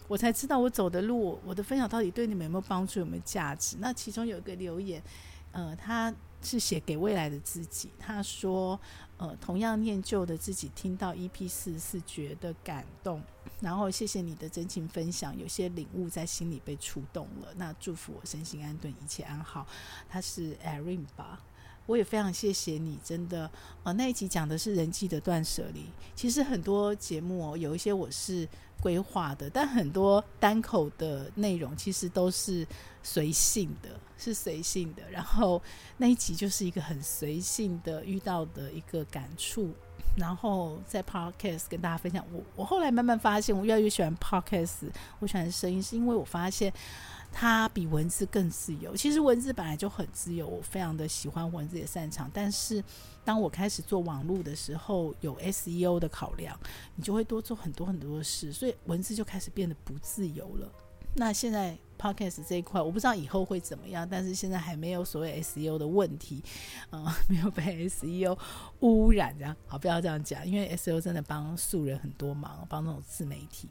[0.09, 3.79] 我才知道我走的路，我的分享到底对你们有没有帮助，有没有价值。
[3.81, 5.03] 那其中有一个留言，
[5.53, 8.79] 呃，他是写给未来的自己，他说。
[9.21, 13.23] 呃，同样念旧的自己听到 EP 四是觉得感动，
[13.61, 17.53] 然后谢谢你的真情分享，有些领悟在心里被触动了。
[17.59, 19.67] 那祝福我身心安顿，一切安好。
[20.09, 21.39] 他是 Erin 吧？
[21.91, 23.51] 我也非常谢谢你，真的。
[23.83, 25.87] 呃，那一集讲的是人际的断舍离。
[26.15, 28.49] 其实很多节目哦，有一些我是
[28.81, 32.65] 规划的，但很多单口的内容其实都是
[33.03, 33.89] 随性的。
[34.17, 35.61] 是随性的，然后
[35.97, 39.71] 那一集就是一个很随性的遇到的一个感触，
[40.15, 42.23] 然后在 Podcast 跟大家分享。
[42.31, 46.71] 我我后来慢慢发现，我越来越喜欢 Podcast，我喜欢声音，是因为我发现
[47.33, 48.97] 它比文字更自由。
[48.97, 52.31] 其实文字本来就很自由，我非常的喜欢文字，也擅长。
[52.33, 52.83] 但是
[53.25, 56.59] 当我开始做网络的时候，有 SEO 的考量，
[56.97, 60.71] 你就会多做很多很多的事，所以文字就开始变得不自由了。
[61.15, 61.77] 那现在。
[62.01, 66.43] Podcast 这一块，我不知道以后会怎么样，但是现在还没有所谓 SEO 的问题，
[66.93, 68.39] 嗯， 没有被 SEO
[68.81, 73.69] 污染，这样好，不要这样讲，因为 SEO 真的帮素人很多忙，帮那种自媒体，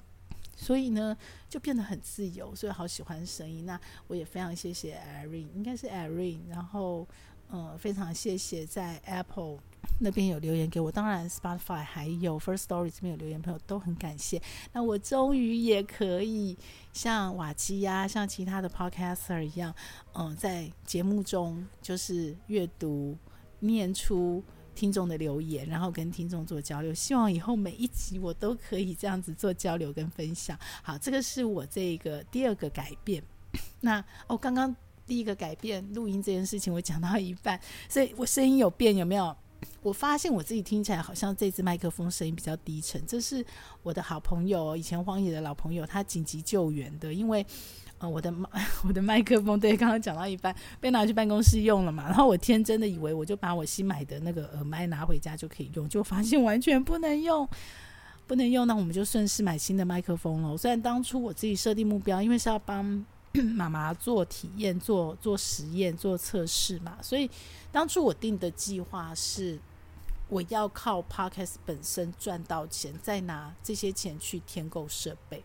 [0.60, 1.16] 所以呢，
[1.48, 3.66] 就变得很自由，所以好喜欢声音。
[3.66, 7.08] 那我也非常谢谢 Irene，应该是 Irene，然后
[7.50, 9.60] 嗯，非常谢谢在 Apple。
[10.02, 14.42] 那边有留言给我，当然 Spotify 还有 First Story 这边有留言，朋友都很感谢。
[14.74, 16.58] 那我终于也可以
[16.94, 19.74] 像瓦基呀、像其他的 Podcaster 一样，
[20.14, 23.18] 嗯，在节目中就是阅读、
[23.60, 24.44] 念出
[24.80, 26.94] 听众的留言，然后跟听众做交流。
[26.94, 30.58] 希望以后每一集我都可以这样子做交流跟分享。
[30.82, 33.22] 好，这个是我这个第二个改变。
[33.82, 34.74] 那哦，刚刚
[35.06, 39.36] 第一个改变录音这件事情，我讲到一半，所以我声音有变，有没有？
[39.82, 43.46] 我发现我自己听起来好像这支麦克风声音比较低沉，这是
[43.84, 47.46] 我的好朋友，以前荒野的老朋友，他紧急救援的，因为
[48.00, 48.50] 呃，我的麦
[48.88, 57.48] 我的麦克风，对，刚刚讲到一半被拿去办公室用了嘛，然后我天真的以为我就把我新买的那个耳麦拿回家就可以用，就发现完全不能用，
[58.26, 60.58] 不能用，那我们就顺势买新的麦克风了。
[60.58, 63.06] 虽然当初我自己设定目标，因为是要帮
[63.54, 67.30] 妈妈做体验、做做实验、做测试嘛，所以
[67.72, 69.60] 当初我定的计划是
[70.30, 75.44] 我要靠 Podcast 本身赚到钱，再拿这些钱去添购设备。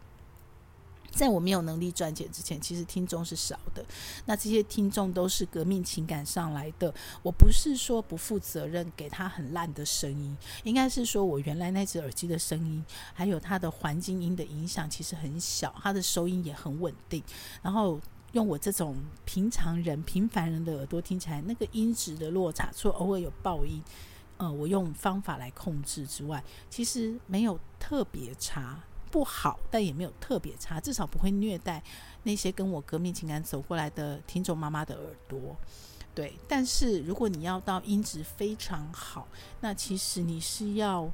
[1.14, 3.84] 在我没有能力赚钱之前，其实听众是少的。
[4.26, 6.92] 那这些听众都是革命情感上来的。
[7.22, 17.22] 我不是说不负责任，给他很烂的声音，应该是说我原来那只耳机的声音，还有它的环境音的影响其实很小，它的收音也很稳定。
[17.62, 18.00] 然后
[18.32, 23.80] 用我这种平常人、平凡人的耳朵听起来，那个音质的落差，除了偶尔有爆音，
[24.38, 28.80] 呃，我用方法来控制之外，其实没有特别差。
[29.14, 31.80] 不好，但也没有特别差，至少不会虐待
[32.24, 35.56] 那些跟我革命情感走过来的听众妈妈的耳朵。
[36.12, 39.28] 对，但是如果你要到音质非常好，
[39.60, 41.08] 那其实你是要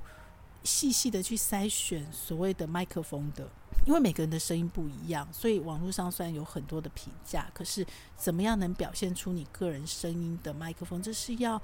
[0.64, 3.46] 细细的去筛选所谓的麦克风的，
[3.84, 7.86] 因为每个人的声音不一样，所以网络上虽然有很多的评价，可是
[8.16, 11.60] 怎么样能表现出你个人声音的麦克风，这是要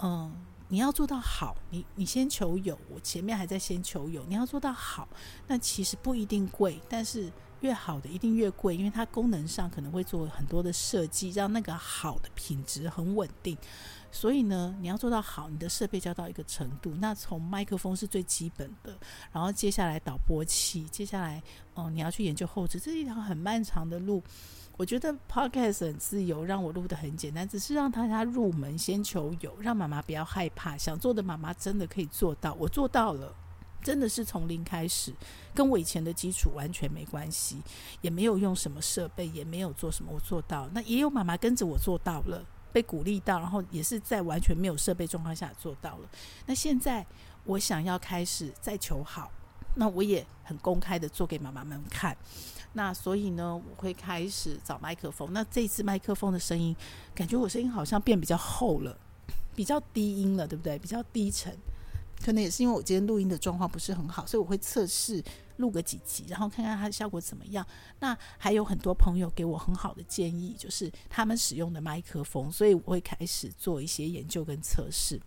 [0.00, 0.30] 嗯。
[0.70, 4.24] 你要做到好，你你先求有，我前面还在先求有。
[4.26, 5.06] 你要做到好，
[5.48, 7.30] 那其实不一定贵，但是
[7.60, 13.58] 越好的一定越贵，因为它功能上可能会做很多的设计，让那个好的品质很稳定。
[14.12, 16.92] 所以呢，你要做到好，你的设备就要到一个程度。
[16.98, 18.96] 那从麦克风是最基本的，
[19.32, 21.42] 然后接下来导播器，接下来
[21.74, 24.22] 哦，你要去研究后置，这是一条很漫长的路。
[24.76, 32.54] 我觉得 Podcast 很自由，让我录得很简单，只是让大家入门先求有，让妈妈不要害怕，想做的妈妈真的可以做到。
[32.54, 33.30] 我做到了，
[33.82, 35.12] 真的是从零开始，
[35.54, 37.58] 跟我以前的基础完全没关系，
[38.00, 40.66] 也没有用什么设备，也没有做什么，我做到。
[40.72, 42.42] 那也有妈妈跟着我做到了，
[42.72, 46.08] 被鼓励到，然后也是在完全没有设备状况下做到了。
[46.46, 47.04] 那现在
[47.44, 49.30] 我想要开始再求好，
[49.74, 52.16] 那我也很公开的做给妈妈们看。
[52.72, 55.32] 那所以呢，我会开始找麦克风。
[55.32, 56.74] 那这次麦克风的声音，
[57.14, 58.96] 感觉我声音好像变比较厚了，
[59.56, 60.78] 比较低音了，对不对？
[60.78, 61.52] 比较低沉，
[62.24, 65.20] 可能也是因为我今天录音的状况不是很好，所以我会测试
[65.60, 67.64] 录个几集，然后看看它的效果怎么样。
[68.00, 75.20] 那还有很多朋友给我很好的建议，就是他们使用的麦克风，所以我会开始做一些研究跟测试。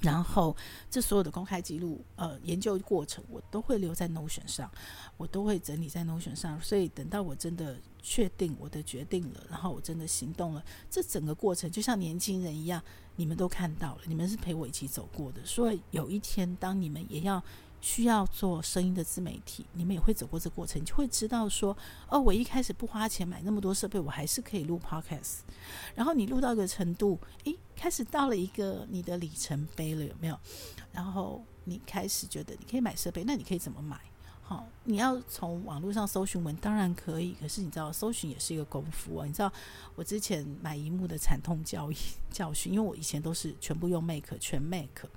[0.00, 0.56] 然后，
[0.88, 4.70] 这所有的公开记录，呃，研究过程，我都会留在 Notion 上，
[5.16, 6.60] 我都会整理在 Notion 上。
[6.60, 12.80] 所以，等到我真的确定我的决定了，然后我真的行动了，这整个过程就像年轻人一样，
[13.16, 15.44] 你们都看到了，你们是陪我一起走过的。
[15.44, 17.42] 所以，有一天，当你们也要。
[17.80, 21.76] 需要做声音的自媒体，你们也会走过这过程，你就会知道说，
[22.08, 25.38] 哦，我一开始不花钱买那么多设备，我还是可以录 Podcast。
[25.94, 30.38] 然后你录到一个程度，诶，开始到了一个你的里程碑了，有没有？
[30.92, 33.98] 然后你开始觉得你可以买设备，那你可以怎么买？
[34.42, 39.24] 好，你要从网络上搜寻文，当然可以，可是你知道，搜寻也是一个功夫啊。
[39.24, 39.52] 你知道，
[39.94, 41.96] 我之前买一幕的惨痛教育
[42.32, 45.08] 教训，因为我以前都是全部用 make，全 make。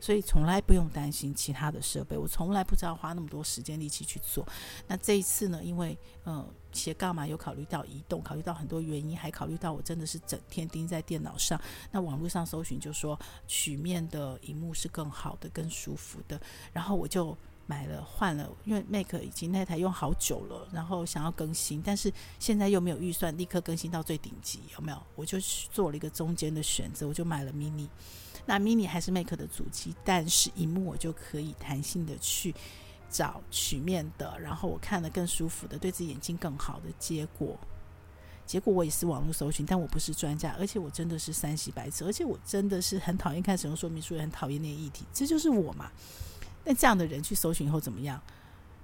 [0.00, 4.46] 所以从来不用担心其他的设备，我从来不知道花那么多时间力气去做。
[4.86, 11.60] 那这一次呢，因为呃斜杠嘛，有考虑到移动，考虑到很多原因，还考虑到我真的是整天盯在电脑上。
[11.90, 16.40] 那网络上搜寻就说曲面的荧幕是更好的、更舒服的。
[16.72, 17.36] 然后我就
[17.66, 25.02] 买了换了，因为 Mac 已经那台用好久了，然后想要更新，但是现在又没有预算立刻更新到最顶级，有没有？
[25.14, 25.38] 我就
[25.70, 27.88] 做了一个中间的选择，我就买了 Mini。
[28.46, 32.54] 那 mini 还是 Mac 的主机，但是荧幕我就可以弹性的去
[33.08, 37.58] 找曲面的，然后我看了更舒服的，对自己眼睛更好的结果。
[38.46, 45.90] 结果我也是网络搜寻，但我不是专家，而且我真的是 3C 白痴，而且我真的是很讨厌看使用说明书，也很讨厌那些议题，这就是我嘛。
[46.64, 48.20] 那这样的人去搜寻以后怎么样？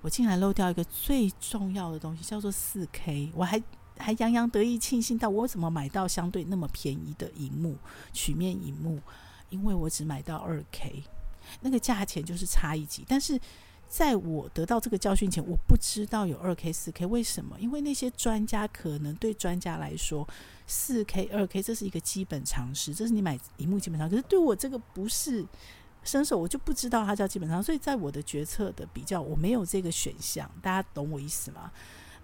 [0.03, 3.61] 我竟然漏掉一个最重要的东西，叫做 4K，我还
[3.99, 7.77] 还洋洋得意庆幸到我怎么买到相对那么便宜的荧幕，
[8.13, 9.01] 曲面荧幕。
[9.49, 11.03] 因为我只买到二 K，
[11.61, 13.05] 那个价钱就是差一级。
[13.07, 13.39] 但是
[13.89, 17.07] 在我得到这个教训前，我不知道有二 K、四 K。
[17.07, 17.57] 为什么？
[17.61, 20.27] 因为那些专家可能对专家来说，
[20.67, 24.11] 四 K、二 K 这是一个基本常识，这是你买荧幕基本上。
[24.11, 25.47] 可是对我这个不是
[26.03, 27.63] 新手，我就不知道它叫基本上。
[27.63, 30.51] 所以在我的决策的比较，我没有这个选项。
[30.61, 31.71] 大家懂我意思吗？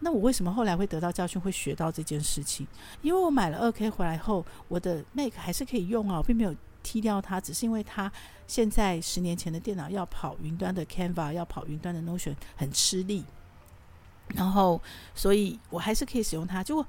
[0.00, 2.66] 那我为什么后来会得到教训，会学到这件事情？
[3.02, 6.52] 因为我买了二 K 回来后，我的 Mac 还是可以用啊，并没有。
[6.82, 8.10] 踢掉它，只是因为它
[8.46, 13.24] 现在十年前的电脑要跑云端的 Canva，要跑云端的 Notion 很吃力。
[14.34, 14.80] 然后，
[15.14, 16.84] 所以我还是可以使用它，就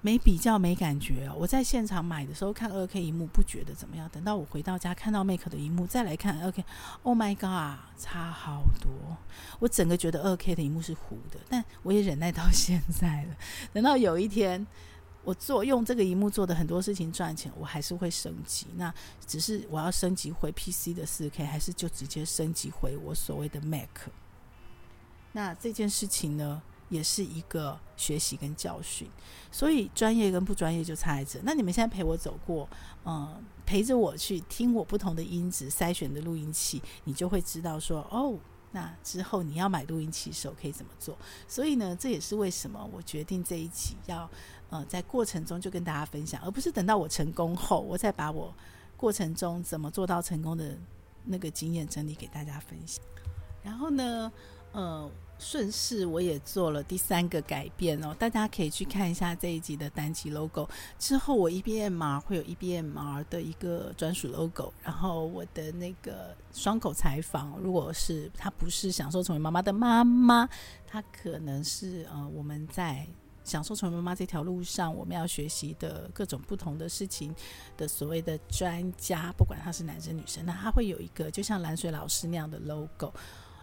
[0.00, 1.30] 没比较没感觉。
[1.36, 8.90] 我在现场买的时候看二 K 萤幕不觉得怎么样，等到我回到家看到 Mac 的萤幕再来看二 K，Oh my God，差好多！
[9.60, 13.36] 我整个觉得二 K 的萤幕是糊的，但我也忍耐到 现在了。
[13.72, 14.64] 等到有一天
[15.24, 18.66] 我做用这个荧幕做的很多事情赚钱，我还是会升级。
[18.76, 18.92] 那
[19.26, 24.10] 只是我要升级回 PC 的四 K，还是就直接升级回我所谓的 Mac？
[25.32, 29.08] 那这件事情呢，也是一个学习跟教训，
[29.50, 31.40] 所以专业跟不专业就差在这。
[31.42, 32.68] 那你们现在陪我走过，
[33.06, 38.36] 嗯，陪着我去听我不同的音质筛选的录音器，你就会知道说，哦，
[38.72, 41.16] 那之后你要买录音器的时候可以怎么做。
[41.48, 44.28] 所以呢，这也是为什么我决定这一期要，
[44.72, 48.52] 呃，在过程中就跟大家分享，而不是等到我成功后，我再把我
[48.96, 50.74] 过程中怎么做到成功的
[51.24, 53.04] 那个经验整理给大家分享。
[53.62, 54.32] 然后呢，
[54.72, 60.66] 呃，顺势我也做了第三个改变哦，大家可以去看一下这一集的单集 logo。
[60.98, 70.48] 之后我 E B M 会有 EBMR 的一个专属 logo，然后我的那个双口采访，如果是他不是享受成为妈妈的妈妈，
[70.86, 73.06] 他可能是呃我们在
[73.52, 77.34] 享受成为妈妈这条路上我们要学习的各种不同的事情
[77.76, 83.12] 的所谓的专家，不管他是男生女生，那他会有一个就像蓝水老师那样的 logo。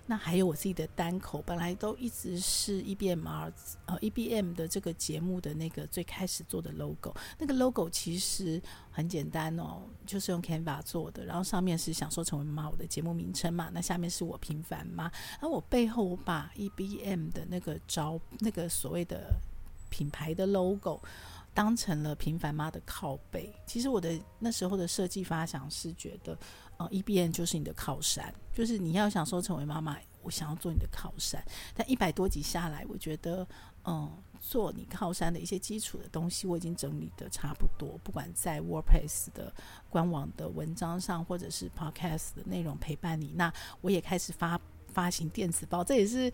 [0.06, 3.52] 那还有我自己的单口，本来都一直是 EBMR
[3.86, 19.40] 呃 EBM 的这个节目的那个最开始做的 logo，那个 logo 其实很简单哦，就是用 Canva 做的，然后上面是享受成为妈妈我的节目名称嘛，那下面是我平凡妈，而我背后我把 EBM 的那个招那个所谓的
[19.90, 21.02] 品牌的 logo
[21.54, 23.54] 当成了平凡妈的靠背。
[23.66, 26.38] 其实我的那时候的设计发想是觉得。
[26.80, 31.44] 哦，EBM 就是你的靠山，就是你要想说成为妈妈，我想要做你的靠山。
[31.76, 33.46] 但一百多集下来，我觉得，
[33.84, 38.00] 嗯，做你靠山的一些基础的东西，我已经整理得差不多。
[38.02, 39.54] 不管在 WordPress 的
[39.90, 46.32] 官网的文章上，或者是 Podcast 的内容陪伴你，那我也开始发发行电子报，这也是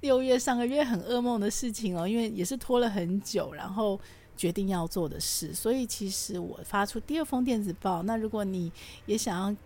[0.00, 3.98] 六月上个月很噩梦的事情哦，因为也是拖了很久，然后
[4.36, 5.54] 决定要做的事。
[5.54, 8.72] 所以其实我发出第二封电子报，那如果你
[9.06, 9.56] 也想要。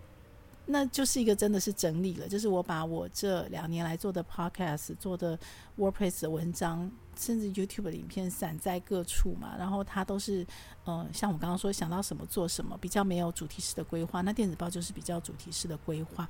[0.67, 5.37] 那就是一个真的是整理了，就是我把我这两年来做的 podcast、做的
[5.77, 10.43] WordPress 的文章，甚至 YouTube 的影片散在各处嘛，然后它都是，
[10.87, 14.21] 嗯、像我刚刚说想到什么做什么，比较没有主题式的规划。
[14.21, 16.27] 那电子报就是比较主题式的规划，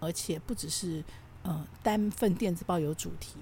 [0.00, 1.02] 而且不只是，
[1.48, 3.36] 呃，单份电子报有主题。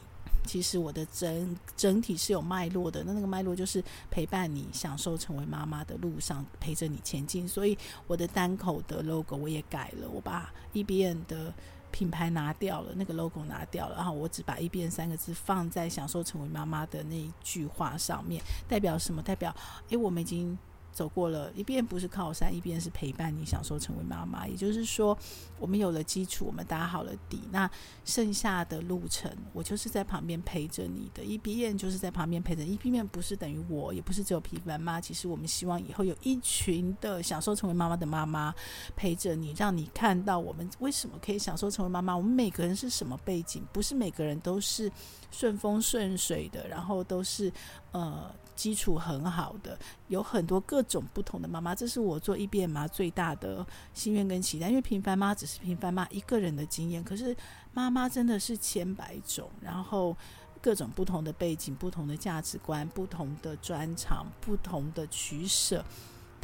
[0.44, 7.48] 其实我的整整体是有脉络的，那那个脉络就是陪伴你享受成为妈妈的路上，陪着你前进。
[7.48, 11.52] 所以我的单口的 logo 我也改了，我把 EBM 的
[11.90, 19.20] 品牌拿掉了，那个 logo 拿掉了，然后我只把 EBM 三个字放在享受成为妈妈的那一句话上面，代表什么？
[19.20, 19.52] 代表
[19.88, 20.56] 诶，我们已经。
[20.92, 24.48] 走过了一边不是靠山，一边是陪伴你享受成为妈妈。
[24.48, 25.14] 也就是说，
[25.58, 27.70] 我们有了基础，我们打好了底，那
[28.04, 31.22] 剩下的路程，我就是在旁边陪着你的。
[31.24, 35.00] 一边就是在旁边陪着，一边不是等于我，也不是只有平凡妈。
[35.00, 38.54] 其实我们希望以后有一群的享受成为妈妈的妈妈
[38.94, 42.16] 陪着你，让你看到我们为什么可以享受成为妈妈。
[42.16, 43.64] 我们每个人是什么背景？
[43.72, 44.90] 不是每个人都是
[45.30, 47.52] 顺风顺水的，然后都是
[47.92, 48.30] 呃。
[48.56, 54.70] 基础很好的，有很多各种不同的妈妈，这是我做 EBM 妈最大的心愿跟期待。
[54.70, 57.34] 因为平凡妈只是平凡妈一个人的经验，可是
[57.72, 60.16] 妈妈真的是千百种，然后
[60.60, 65.84] 各种不同的背景、不同的价值观、不同的专长、不同的取舍。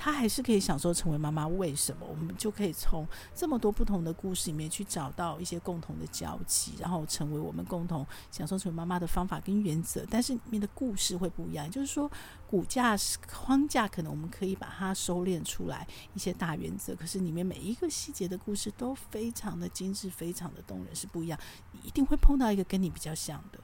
[0.05, 2.05] 她还是可以享受成为妈妈，为什么？
[2.05, 10.05] 我们就可以从这么多不同的故事里面去找到一些共同的交集，然后成为我们共同享受成为妈妈的方法跟原则。
[10.11, 12.11] 但是里面的故事会不一样，就是说
[12.49, 12.97] 骨架
[13.33, 21.39] 框架可能我们可以把它收敛出来一些大原则，可是里面每一个细节的故事都非常的精致，非常的动人，是不一样。
[21.71, 23.61] 你一定会碰到一个跟你比较像的。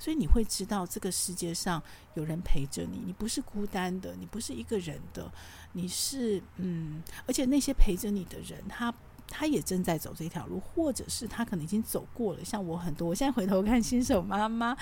[0.00, 1.80] 所以你会知道这个世界上
[2.14, 5.30] 有人陪着你，你不是孤单的，你不是一个人的，
[5.74, 8.92] 你是嗯，而且那些陪着你的人，他
[9.28, 12.42] 他也正在走这条路，或者是他可能已经走过了。
[12.42, 14.74] 像我很多，我现在回头看新手妈妈，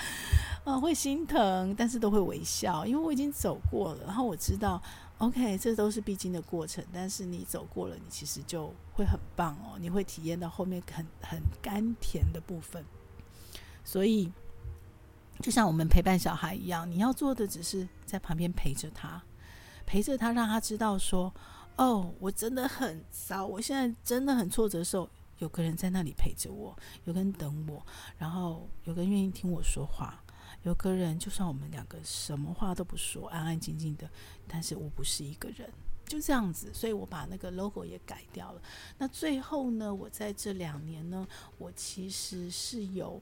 [0.63, 4.05] 啊， 会心疼，但是都会微笑，因为我已经走过了。
[4.05, 4.81] 然后我知道
[5.17, 12.85] ，OK，这都是必经的过程，但是你走过了，你其实就会很棒哦，你会体验到后面很很甘甜的部分，
[13.83, 14.31] 所以。
[15.41, 19.21] 就像我们陪伴小孩一样，你要做的只是在旁边陪着他，
[19.85, 21.33] 陪着他，让他知道说
[21.77, 27.85] ：“哦，我真的很糟，我现在真的很挫折的时候，有个人在那里陪着我，有个人等我，
[28.17, 30.21] 然后有个人愿意听我说话。
[30.63, 34.09] 有个人，就算我们两个什么话都不说，安安静静的，
[34.45, 35.71] 但是我不是一个人，
[36.05, 36.69] 就这样子。
[36.73, 38.61] 所以我把那个 logo 也改掉了。
[38.97, 41.25] 那最后呢，我在这两年呢，
[41.57, 43.21] 我其实是有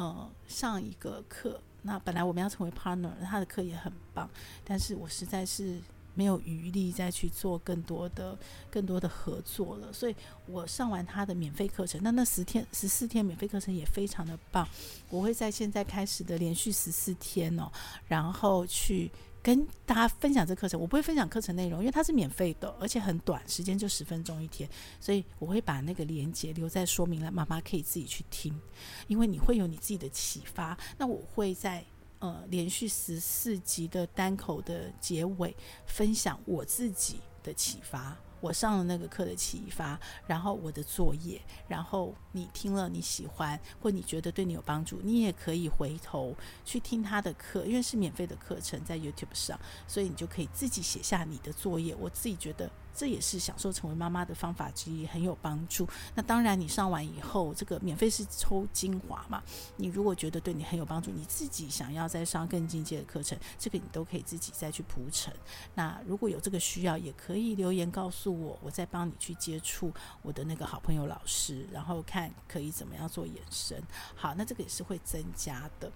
[0.00, 1.60] 呃上一个课。
[1.82, 4.28] 那本来我们要成为 partner，他的课也很棒，
[4.64, 5.80] 但是我实在是。
[6.12, 8.36] 没有余力再去做更多的、
[8.68, 14.68] 更多的合作了，所以我上完他的免费课程，那那十天、十四天免费课程也非常的棒。
[15.08, 17.70] 我会在现在开始的连续十四天哦，
[18.08, 19.10] 然后去
[19.42, 20.80] 跟大家分享这课程。
[20.80, 24.68] 我不会分享课程内容，因为它是免费的，而且很短，时间就十分钟一天，
[25.00, 28.58] 所以我会把那个连接留在说明栏，妈妈可以自己去听，
[29.06, 30.76] 因为你会有你自己的启发。
[30.98, 31.84] 那我会在。
[32.20, 46.34] 呃，连续十四集的单口的结尾，分享我自己的启发，我上了那个课的启发，然后我的作业，然后你听了你喜欢，或你觉得对你有帮助，你也可以回头
[46.64, 51.94] 去听他的课，因为是免费的课程在 YouTube 上，所以你就可以自己写下你的作业。
[51.96, 52.70] 我自己觉得。
[52.94, 55.88] 这也是享受成为妈妈的方法之一，很有帮助。
[56.14, 59.42] 那当然，你上完以后，这个免费是抽精华嘛。
[59.76, 65.32] 你如果觉得对你很有帮助，你自己想要再上更进阶的课程，这个你都可以自己再去铺陈。
[65.74, 73.82] 那如果有这个需要，也可以留言告诉我，我再帮你去接触我的那个好朋友老师，然后看可以怎么样做延伸。
[74.14, 75.90] 好，那这个也是会增加的。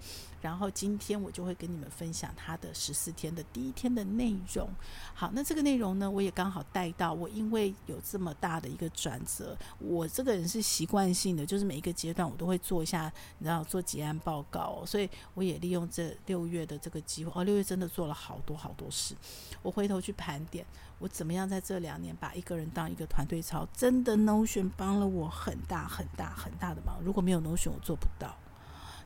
[0.44, 4.68] 然后今天我就会跟你们分享他的十四天的第一天的内容。
[5.14, 19.14] 好，那这个内容呢，我也刚好带到我，因为有这么大的一个转折，我这个人是习惯性的，就是每一个阶段我都会做一下，你知道做结案报告，所以我也利用这六月的这个机会，哦，六月真的做了好多好多事。
[19.62, 20.66] 我回头去盘点，
[20.98, 28.36] 我怎么样在这两年把一个人当一个团队操，真的 Notion 帮了我很大很大很大的忙，如果没有 Notion，我做不到。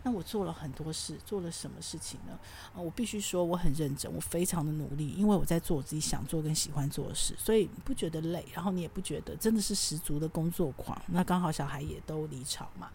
[0.03, 2.39] 那我做了很多事，做了什么事情呢？
[2.75, 11.01] 啊，我必须说我很认真，我非常的努力，因为我在做我自己想做跟喜欢做的事，所以不觉得累，然后你也不觉得真的是十足的工作狂。
[11.09, 12.91] 那刚好小孩也都离巢嘛，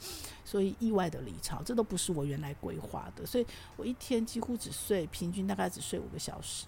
[0.46, 3.46] 所以意外的离巢，这都不是我原来规划的，所以
[3.76, 6.66] 我一天几乎只睡，平均大概只睡五个小时。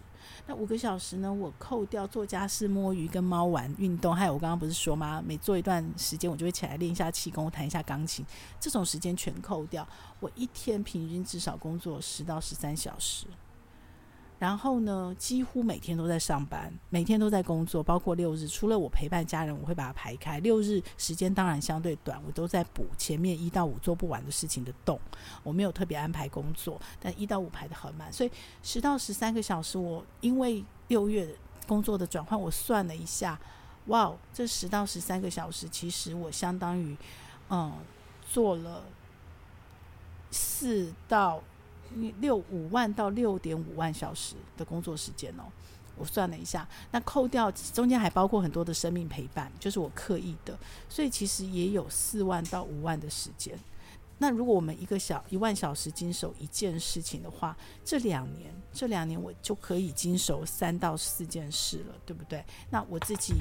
[0.48, 1.34] 那五个小时呢？
[1.34, 5.24] 我扣掉做家事、摸鱼、跟猫玩、运动，还有我刚刚不是说吗？
[5.26, 8.26] 每做一段时间，我就会起来练一下气功，弹一下钢琴。
[8.60, 9.88] 这种时间全扣掉，
[10.20, 13.26] 我一天平均至少工作十到十三小时。
[14.38, 18.46] 然后呢，几乎每天都在上班，每天都在工作，包括六日。
[18.48, 20.40] 除了我陪伴家人，我会把它排开。
[20.40, 25.00] 六日时间当然相对短，我都在补前面一到五做不完的事情的洞。
[25.42, 28.32] 我没有特别安排工作，但一到五排得很满，所以
[28.62, 29.78] 十到十三个小时。
[29.78, 31.34] 我因为六月
[31.66, 33.40] 工作的转换，我算了一下，
[33.86, 36.96] 哇，这十到十三个小时，其实我相当于
[37.50, 37.72] 嗯
[38.30, 38.84] 做了
[40.30, 41.42] 四到。
[42.20, 45.44] 六五万到六点五万小时的工作时间哦，
[45.98, 50.58] 我算了一下，那扣掉中间还包括很多的生命陪伴，就是我刻意的，
[50.90, 53.58] 所以其实也有四万到五万的时间。
[54.18, 62.44] 那如果我们一个小一万小时经手一件事情的话，这两年这两年我就可以经手三到四件事了，对不对？
[62.70, 63.34] 那我自己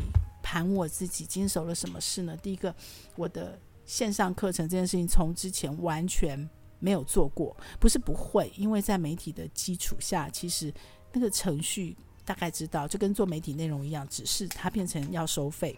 [0.43, 2.37] 盘我自己经手了什么事呢？
[2.37, 2.75] 第一个，
[3.15, 6.49] 我的线上课程这件事情从之前完全。
[6.85, 10.71] 没有做过，不是不会，因为在媒体的基础下，其实
[11.15, 15.75] 那个程序大概知道，就跟做媒体内容一样，只是它变成要收费。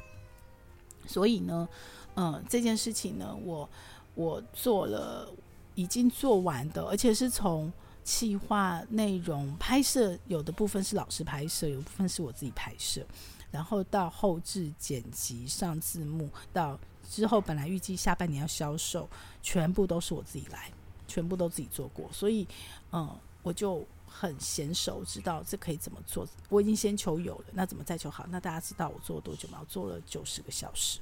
[1.06, 1.68] 所以呢，
[2.16, 3.70] 嗯，这件事情呢，我
[4.16, 5.32] 我做了，
[5.76, 13.06] 已经做完的，而且是从企划、内容、拍摄，有的部分是老师拍摄，有部分是我自己拍摄，
[13.52, 16.76] 然后到后置、剪辑、上字幕，到
[17.08, 19.08] 之后本来预计下半年要销售，
[19.40, 20.68] 全部都是我自己来。
[21.06, 22.46] 全部都自己做过，所以，
[22.92, 23.08] 嗯，
[23.42, 26.26] 我就很娴熟，知道这可以怎么做。
[26.48, 28.26] 我已经先求有了，那怎么再求好？
[28.30, 29.58] 那大家知道我做了多久吗？
[29.60, 31.00] 我做了九十个小时。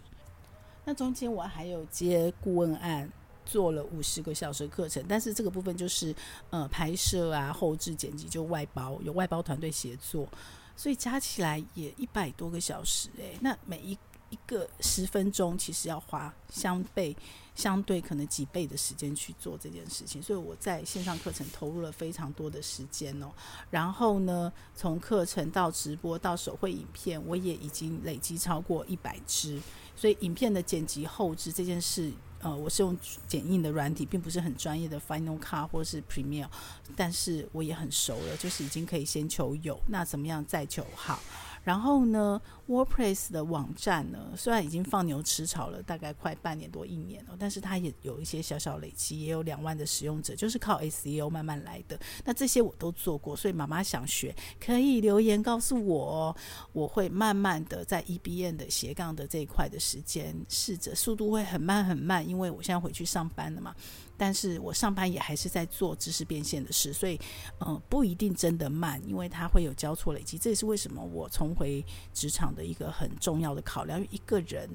[0.84, 3.10] 那中间我还有接顾问案，
[3.46, 6.14] 做了五十个小时课程，但是这个部分就是，
[6.50, 10.28] 呃，拍摄啊、后制、剪辑就外包，有外包团队协作，
[10.76, 13.08] 所以加起来也一百多个小时。
[13.16, 13.98] 诶，那每一
[14.34, 17.16] 一个十分钟，其实要花相倍。
[17.54, 23.30] 相对可能几倍的时间去做这件事情，所以我在线上课程投入了非常多的时间哦。
[23.70, 29.60] 然后呢，从课程到直播到手绘影片，我也已经累积超过一百支。
[29.94, 36.48] 所以影片的剪辑后置这件事，呃，我是用剪映的软体，并不是很专业的 Final Cut 或是 Premiere，
[36.96, 41.20] 但是我也很熟了，就是已经可以先求有，那怎么样再求好？
[41.64, 51.98] 然后呢，WordPress 的网站呢，虽然已经放牛吃草了，大概快半年多一年了，但是它也有一些小小累积，也有两万的使用者，就是靠 SEO 慢慢来的。
[52.24, 56.36] 那这些我都做过，所以妈妈想学，可以留言告诉我哦，
[56.72, 63.74] 我会慢慢的在 EBN 的斜杠的这一块的时间，试着速度会很慢很慢，因为我现在回去上班了嘛。
[64.16, 67.16] 但是我上班也还是在做知识变现的事，所以，
[67.58, 70.38] 嗯、呃，不一定真的慢，因为它会有交错累积。
[70.38, 73.98] 这也是为什么我重回职场的一个很重要的考量。
[73.98, 74.68] 因为一个人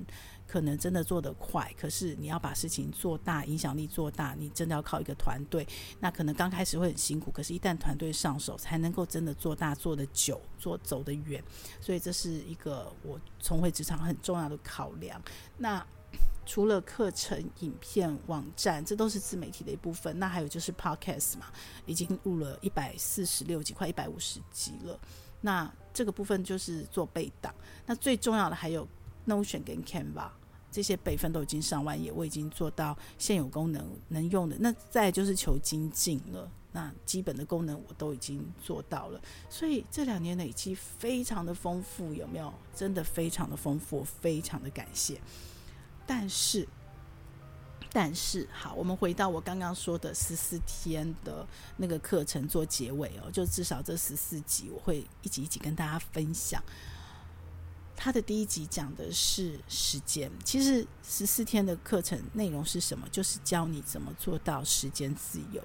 [0.45, 5.65] 可能真的做得快，可是你要把事情做大，影响力做大，你真的要靠一个团队。
[5.99, 11.43] 那可能刚开始会很辛苦，可是一旦团队上手，才能够真的做大、做得久、做走得远。
[11.79, 15.21] 所以这是一个我重回职场很重要的考量。
[15.57, 15.85] 那。
[16.49, 20.17] 除了课程、影片、网站，这都是自媒体的一部分。
[20.17, 21.45] 那还有就是 Podcast 嘛，
[21.85, 24.99] 已经录了一百四十六集，快一百五十集了。
[25.41, 27.53] 那这个部分就是做备档。
[27.85, 28.87] 那最重要的还有
[29.27, 30.27] Notion 跟 Canva
[30.71, 34.57] 这些备份都已经上万页，我已经做到现有功能能用的。
[34.59, 36.51] 那再就是求精进了。
[36.71, 39.21] 那基本的功能我都已经做到了。
[39.51, 42.51] 所以这两年累积非常的丰富，有没有？
[42.75, 45.21] 真的非常的丰富，非常的感谢。
[46.12, 46.68] 但是，
[47.93, 51.45] 但是，好，我们回到我刚刚说的十四天的
[51.78, 56.64] 那个课程做结尾哦，就至少这十四集我会一集一集跟大家分享。
[57.95, 63.07] 他的第一集讲的是时间，其实十四天的课程内容是什么？
[63.12, 65.62] 就是教你怎么做到时间自由，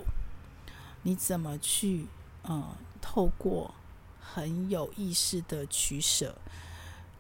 [1.05, 2.07] 你怎么去
[2.47, 3.75] 嗯，透过
[4.21, 6.37] 很有意识的取舍。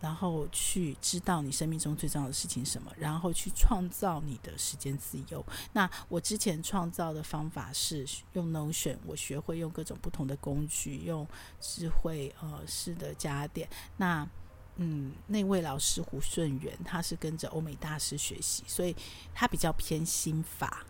[0.05, 5.42] 然后去知道你生命中最重要的事情是什么，然后去创造你的时间自由。
[5.72, 11.26] 那我之前创造的方法是用 Notion，我学会用各种不同的工具，用
[11.59, 13.66] 智慧呃式的加点。
[13.96, 14.28] 那
[14.76, 18.94] 嗯，那位老师胡顺元，他是跟着欧美大师学习，所以
[19.32, 20.84] 他比较偏心法。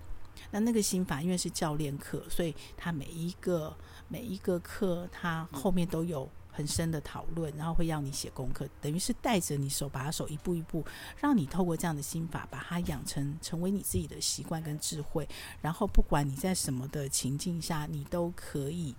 [0.51, 3.77] 那那个心法因为是教练课，所以他每一个
[4.09, 6.29] 每一个课，他后面都有。
[6.57, 10.85] 很深的讨论，然后会要你写功课，等于是带着你手把手一步一步，
[11.21, 15.29] 让你透过这样的心法，把它养成成为你自己的习惯跟智慧。
[15.61, 18.95] 然后不管你在什么的情境下，你都可以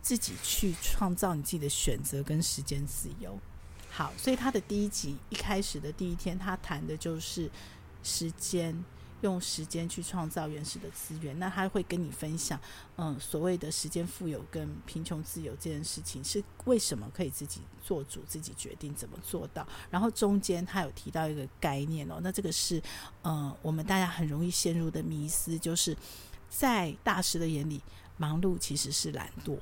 [0.00, 3.38] 自己去创造你自己的选择跟时间自由。
[3.90, 7.50] 好，所以他的第一集一开始的第一天，他谈的就是
[8.02, 8.74] 时间。
[9.26, 12.60] 用时间去创造原始的资源，那他会跟你分享，
[12.96, 19.66] 嗯，所谓的时间富有跟贫穷自由这件事情是为什么可以自己做主、自己决定怎么做到。
[19.90, 22.82] 然后中间他有提到一个概念哦，那这个是，
[23.22, 25.96] 嗯，我们大家很容易陷入的迷思，就是
[26.48, 27.82] 在大师的眼里，
[28.16, 29.58] 忙碌其实是懒惰。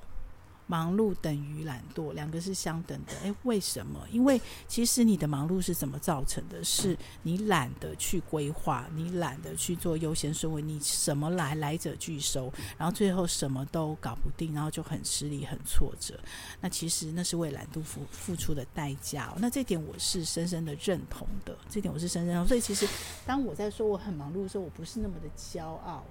[0.67, 3.13] 忙碌等于懒惰，两个是相等的。
[3.25, 4.01] 诶，为什么？
[4.11, 6.63] 因为其实你的忙碌是怎么造成的？
[6.65, 16.19] 是你懒得去规划，你懒得去做优先顺位，你什么来来者拒收，然后最后什么都搞不定，然后就很失利、很挫折。
[16.61, 19.37] 那其实那是为懒惰付付出的代价哦。
[19.39, 22.47] 那这点我是深深的认同的，这点我是深深认同。
[22.49, 22.89] 所以其实
[23.27, 26.03] 当我在说我很忙碌的时候，我不是那么的骄傲，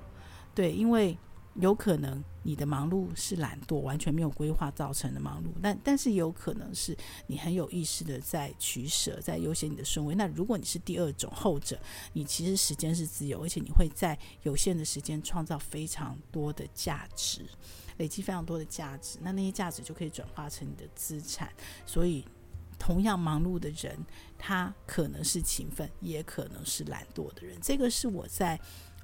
[0.53, 1.17] 对，因为。
[1.55, 6.95] 有可能你的忙碌是懒惰，完全没有规划造成的忙碌，但但是有可能是
[7.27, 10.15] 你很有意识的在取舍，在优先你的顺位。
[10.15, 11.77] 那如果你是第二种后者，
[12.13, 17.45] 你其实时间是自由，而且你会在有限的时间创造非常多的价值，
[17.97, 21.51] 累积非常多的价值，那那些价值就可以转化成你的资产。
[21.85, 22.25] 所以，
[22.79, 23.99] 同样忙碌的人，
[24.37, 27.57] 他可能是勤奋，也可能是懒惰的人。
[27.61, 28.57] 这个是我在。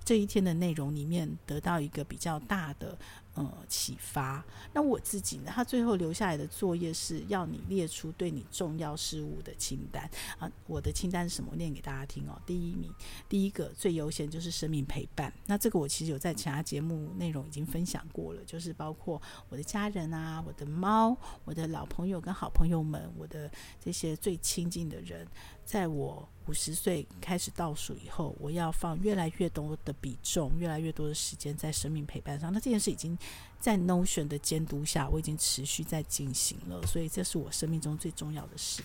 [0.08, 2.98] 这一天的内容里面得到一个比较大的
[3.34, 4.42] 呃启发。
[4.72, 10.50] 那我自己呢，他最后留下来的作业是要你列出对你重要事物的清单啊。
[10.66, 11.50] 我的清单是什么？
[11.52, 12.42] 我念给大家听哦。
[12.46, 12.90] 第一名，
[13.28, 15.34] 第一个最优先就是生命陪伴。
[15.46, 23.52] 那这个我其实有在其他节目内容已经分享过了，就是包括我的家人啊，我的猫，我的老朋友跟好朋友们，我的
[23.84, 25.28] 这些最亲近的人。
[25.66, 32.52] 在我五十岁开始倒数以后，我要放越来越多的比重，越来越多的时间在生命陪伴上。
[32.54, 33.18] 那这件事已经
[33.60, 36.86] 在 Notion 的监督下，我已经持续在进行了。
[36.88, 38.82] 所以这是我生命中最重要的事。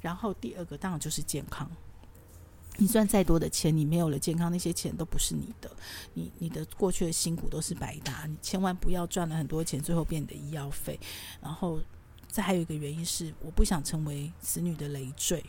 [0.00, 1.70] 然后第二个当然就是健康。
[2.76, 5.70] 你赚再多的钱，你没有了健康，那些钱都不是你的。
[6.14, 8.26] 你你的过去的辛苦都是白搭。
[8.26, 10.98] 你千万不要赚了很多钱，最后变你的医药费。
[11.40, 11.80] 然后
[12.26, 15.44] 再还有一个原因是，我不想成为子女的累赘。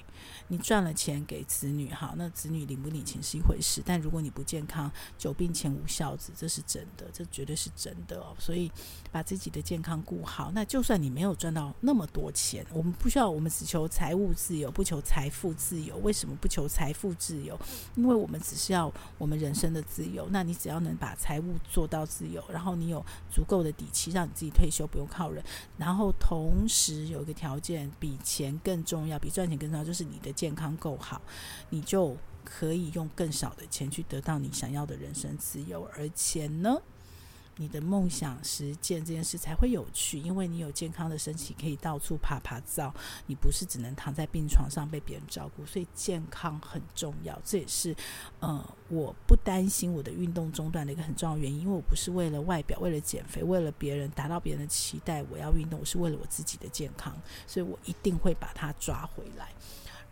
[0.48, 3.82] 你赚了钱给子女，哈，那子女领不领情是一回事。
[3.86, 8.36] 但如果你不健康，久病前无孝子，这是真的，这绝对是真的哦。
[8.38, 8.72] 所以
[9.16, 10.51] 把自己的健康顾好。
[10.53, 15.95] 那就算你没有赚到那么多钱，我们不需要，我们只求财务自由，不求财富自由。
[16.03, 17.59] 为什么不求财富自由？
[17.95, 20.28] 因为我们只是要我们人生的自由。
[20.30, 25.43] 那你只要能把财务做到自由，然后你有足够的底气，让你自己退休不用靠人，
[25.78, 30.36] 然后同时有一个条件比钱更重要，比赚钱更重要，就是你的。
[30.36, 31.22] 健康够好，
[31.70, 32.13] 你就
[32.43, 36.78] 可以用更少的钱去得到你想要的人生自由，而且呢，
[37.58, 42.93] 你的梦想实践这件事才会有趣，因为你有健康的身体，可以到处爬爬照，
[43.28, 47.39] 你不是只能躺在病床上被别人照顾，所以健康很重要。
[47.45, 47.95] 这也是
[48.39, 57.16] 呃，我不担心我的运动中断的一个很重要原因，因为我不是为了外表、为了减肥、为了别人达到别人的期待，我要运动，我是为了我自己的健康，
[57.47, 59.49] 所以我一定会把它抓回来。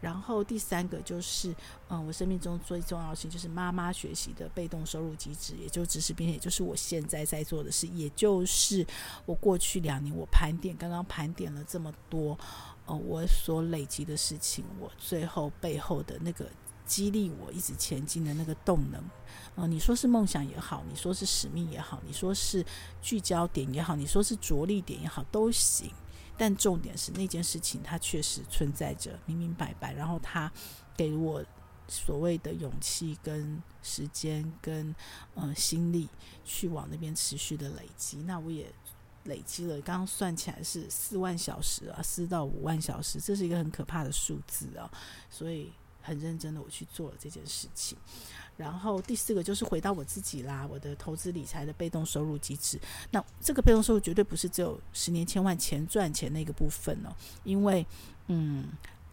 [0.04, 1.56] 然后第三个就是，
[1.88, 8.86] 嗯，我生命中最重要的事情就是妈妈学习的被动收入机制，也就是知识变现，也就是我现在在做的事，也就是
[9.26, 12.38] 我过去两年我盘点，刚刚盘点了这么多，
[12.86, 16.46] 呃，我所累积的事情，我最后背后的那个
[16.86, 19.02] 激励我一直前进的那个动能，
[19.56, 22.66] 呃，你说是梦想也好，你说是使命也好，你说是
[23.02, 25.90] 聚焦点也好，你说是着力点也好，都行。
[26.38, 29.94] 但重点是那件事情，它确实存在着，明明白白。
[29.94, 30.52] 然后它
[30.98, 31.44] 给我
[31.88, 34.96] 所谓的勇气、跟时间、跟
[35.36, 36.10] 呃心力，
[36.44, 38.18] 去往那边持续的累积。
[38.24, 38.74] 那我也
[39.26, 44.90] 累积了，刚刚算起来是四万小时啊，四到五万小时，这是一个很可怕的数字啊。
[45.30, 45.72] 所以
[46.02, 47.98] 很认真的我去做了这件事情。
[48.56, 52.80] 然后第四个就是回到我自己啦，我的投资理财的被动收入机制。
[53.12, 57.10] 那这个被动收入绝对不是只有十年千万钱赚钱那个部分哦，
[57.44, 57.86] 因为
[58.28, 58.68] 嗯，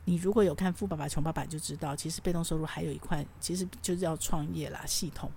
[0.05, 5.31] 你如果有看《富爸爸穷爸爸》就知道，其实被动收入还有一块，其实就是要创业啦，系统。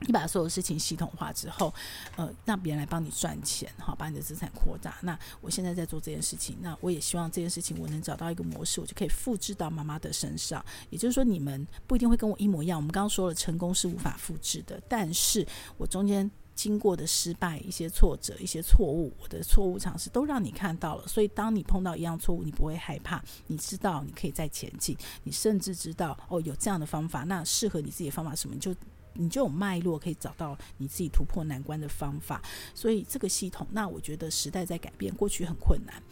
[0.00, 1.72] 你把所有事情系统化之后，
[2.16, 4.96] 呃，让别人来帮你赚钱，哈，把你的资产扩大。
[5.00, 10.64] 那我现在在做这件事情，那我也希望这件事情我能找到一个模式，我就可以复制到妈妈的身上。
[10.90, 12.78] 也就是说，你们不一定会跟我一模一样。
[12.78, 15.46] 我们刚刚说了，成功是无法复制的，但是
[15.78, 21.08] 我中间经过的失败、一些挫折、一些错误，我的错误尝试都让你看到了。
[21.08, 24.94] 所以，当你碰到一样错误，你不会害怕，你知道你可以再前进，
[25.24, 28.74] 你甚至知道哦，有这样的方法，那适合你自己的方法什么，你就。
[29.18, 32.42] 你就有脉络可以找到你自己突破难关的方法，
[32.74, 36.02] 所以这个系统，那我觉得时代在改变，过去很困难，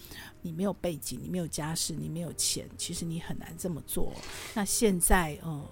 [0.42, 4.12] 你没有背景，你没有家世，你没有钱，其实你很难这么做。
[4.54, 5.68] 那现在，呃，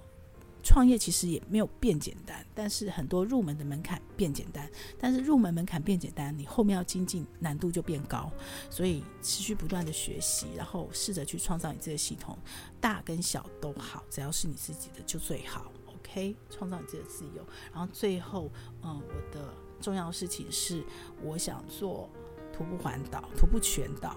[0.62, 8.30] 创业其实也没有变简单，但是很多入门的门槛变简单，但是入门门槛变简单，你后面要精进难度就变高，
[8.70, 12.38] 所以持续不断的学习，然后试着去创造你这个系统，
[12.80, 15.72] 大跟小都好，只要是你自己的就最好。
[16.12, 17.46] OK，创造你自己的自由。
[17.72, 18.50] 然后最后，
[18.82, 19.48] 嗯，我的
[19.80, 20.84] 重要事情是，
[21.22, 22.08] 我想做
[22.52, 24.16] 徒步环岛、徒步全岛，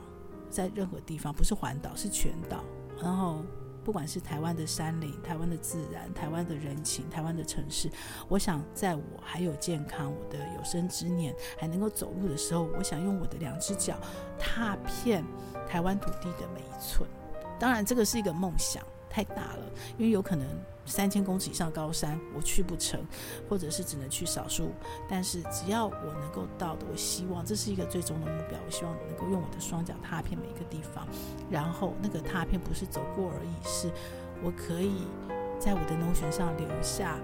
[0.50, 2.64] 在任何地方，不是环岛，是全岛。
[3.02, 3.44] 然后，
[3.84, 7.90] 不管是台湾的山林、台湾的自然、台湾的人情、台湾的城市，
[8.28, 13.98] 我想在我还有健康、我的有生之年还能够走路的时候，我想用我的两只脚
[14.38, 15.24] 踏遍
[15.66, 17.10] 台湾土地的每一寸。
[17.58, 18.86] 当然，这个是一个梦想，
[19.16, 19.60] 太大了，
[19.98, 20.46] 因为有可能。
[20.88, 23.04] 三千公尺以上高山，我去不成，
[23.50, 24.72] 或者是只能去少数。
[25.10, 28.60] 但是只要我能够到的，我希望这是一个最终的目标。
[28.64, 31.08] 我希望能够用我的双脚踏遍每一个地方，
[31.50, 33.90] 然后那个踏遍不是走过而已，是
[34.44, 35.08] 我可以
[35.58, 37.18] 在我的 Notion 上留下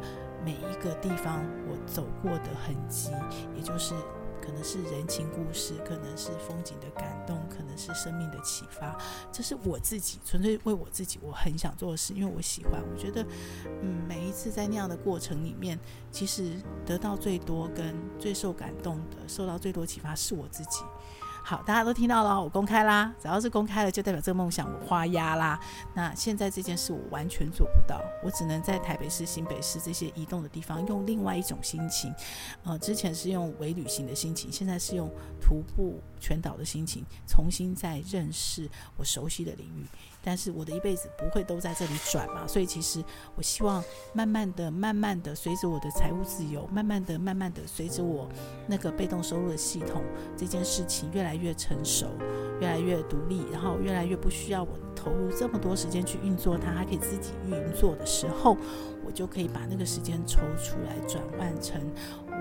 [0.44, 3.12] 每一个地方我走过的痕迹，
[3.56, 3.94] 也就是。
[4.42, 8.98] 可能是人情故事，可能是风景的感动，可能是生命的启发。
[9.32, 12.82] 这是我自己纯粹为我自己，我很想做的事，因为我喜欢。
[12.82, 13.26] 我觉得，
[13.82, 15.80] 嗯，每一次在那样的过程里面，
[16.12, 20.82] 其实得到最多跟最受感动的，受到最多启发是我自己。
[21.52, 23.14] 好，大家都听到了，我公开啦。
[23.22, 25.60] 只要是公开了，就代表这个梦想我花押啦。
[25.94, 32.16] 那现在这件事我完全做不到，我只能在台北市、新北市这些移动的地方，用另外一种心情。
[32.64, 39.86] 呃，之前是用微旅行的心情，现在是用徒步全岛的心情，重新再认识我熟悉的领域。
[40.24, 43.04] 但是我的一辈子不会都在这里转嘛，所以其实
[43.36, 48.30] 我希望慢慢的、慢慢的，随着我的财务自由，慢慢的、慢慢的，随着我
[48.68, 50.04] 那个被动收入的系统
[50.38, 52.08] 这件事情越来越成熟，
[52.60, 58.56] 越来越独立，然后越来越不需要我投入这么多时间去运作它，还可以自己运作的时候，
[59.06, 61.82] 我就可以把那个时间抽出来，转换成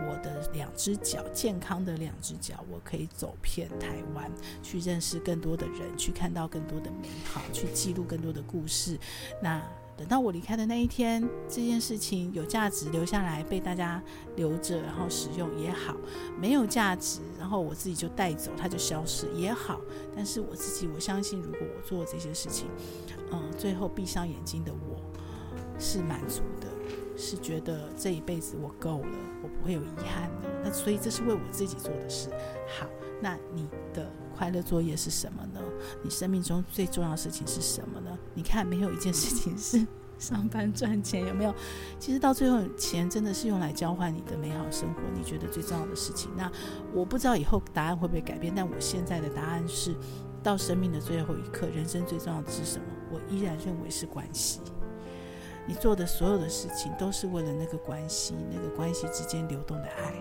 [0.08, 4.30] 我的两只脚，健康的两只脚，我可以走遍台湾，
[4.62, 8.98] 去认识更多的人，去看到更多的美好，去记录更多的故事。
[9.42, 9.62] 那
[9.96, 14.02] 等到我离开的那一天，这件事情有价值留下来被大家
[14.34, 15.94] 留着，然后使用也好；
[16.40, 19.78] 没有价值，然后我自己就带走，它就消失也好。
[20.16, 22.68] 但是我自己，我相信，如果我做这些事情，
[23.30, 25.02] 嗯，最后闭上眼睛的我
[25.78, 26.66] 是满足的，
[27.16, 30.48] 是觉得这一辈子我够了，我不会有遗憾的。
[30.64, 32.30] 那所以这是为我自己做的事。
[32.78, 32.86] 好，
[33.20, 35.60] 那你的快乐作业是什么呢？
[36.02, 38.18] 你生命中最重要的事情是什么呢？
[38.34, 39.86] 你看，没有一件事情是
[40.18, 41.54] 上班赚钱，有没有？
[41.98, 45.00] 其实到最后，钱真的是用来交换你的美好生活。
[45.14, 46.30] 你觉得最重要的事情？
[46.36, 46.50] 那
[46.92, 49.94] 我不知道以后答案会不会改变，但我现在的答案是，
[50.42, 52.84] 到生命的最后一刻，人生最重要的是什么？
[53.10, 54.60] 我依然认为是关系。
[55.70, 60.12] 你做的所有的事情，都是为了那个关系，那个关系之间流动的爱。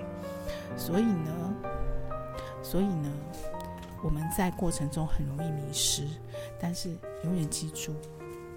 [0.78, 1.56] 所以呢，
[2.62, 3.12] 所以呢。
[4.02, 6.08] 我们在过程中很容易迷失，
[6.58, 6.95] 但是
[7.26, 7.93] 永远记住，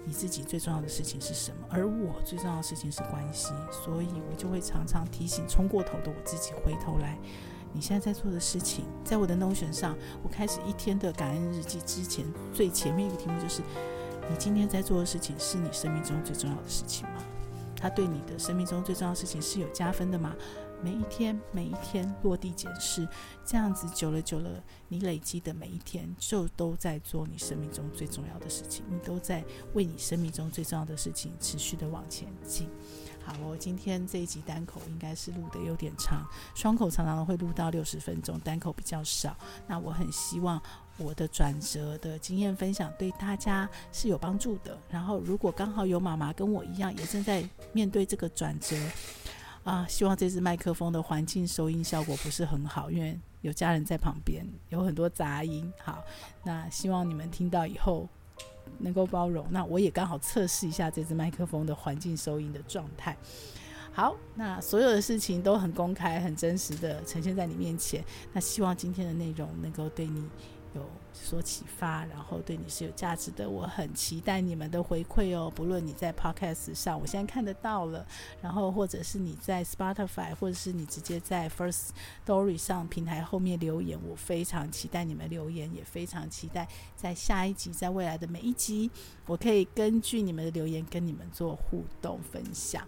[0.05, 1.67] 你自己最重要的事情是什么？
[1.69, 7.19] 而我最重要的事情是关系，所以我就会常常提醒冲过头的我自己，回头来，
[7.73, 13.61] 你现在在做的事情，在我的 Notion 上，我开始一天的感恩日记之前，最前面一个题目就是：
[14.29, 17.23] 你今天在做的事情是你生命中最重要的事情吗？
[17.75, 20.33] 它对你的生命中最重要的事情是有加分的吗？
[20.81, 23.07] 每一天，每一天落地检视，
[23.45, 29.43] 这样子久了久了，你累积的每一天就都在做你生命中最重要的事情，你都在
[29.73, 32.69] 为你生命中最重要的事情持续的往前进。
[33.23, 39.37] 好，我今天这一集单口应该是录得有点长，双口常常会录到六十分钟，单口比较少。
[39.65, 40.61] 那我很希望
[40.97, 44.77] 我的转折的经验分享对大家是有帮助的。
[44.89, 48.77] 然后，如果刚好有妈妈跟我一样，也正在面对这个转折。
[49.63, 55.71] 啊，希望这支麦克风的环境收音效果不是很好，因为有家人在旁边，有很多杂音。
[55.81, 56.03] 好，
[56.43, 58.07] 那希望你们听到以后
[58.79, 59.47] 能够包容。
[59.49, 63.15] 那我也刚好测试一下这支麦克风的环境收音的状态。
[63.93, 68.03] 好，那所有的事情都很公开、很真实的呈现在你面前。
[68.33, 70.27] 那希望今天的内容能够对你
[71.13, 73.49] 所启发，然后对你是有价值的。
[73.49, 78.05] 我很期待你们的回馈哦，不论你在 Podcast 上，我现在看得到了，
[78.41, 81.89] 然后或者是你在 Spotify，或者是你直接在 First
[82.25, 88.89] Story 上平台后面留言，我非常期待你们留言，也非常期待在下一集，在未来的每一集，
[89.25, 92.87] 我可以根据你们的留言跟你们做互动分享。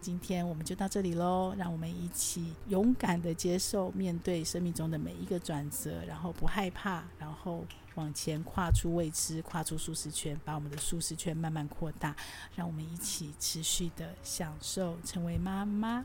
[0.00, 7.64] 今天我们就到这里喽，让我们一起勇敢的接受面对生命中的每一个转折，然后不害怕，然后
[7.96, 12.14] 往前跨出未知，跨出舒适圈，把我们的舒适圈慢慢扩大，
[12.54, 16.04] 让我们一起持续的享受成为妈妈。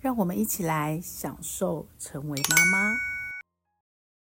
[0.00, 3.17] 让我们一起来享受成为妈妈。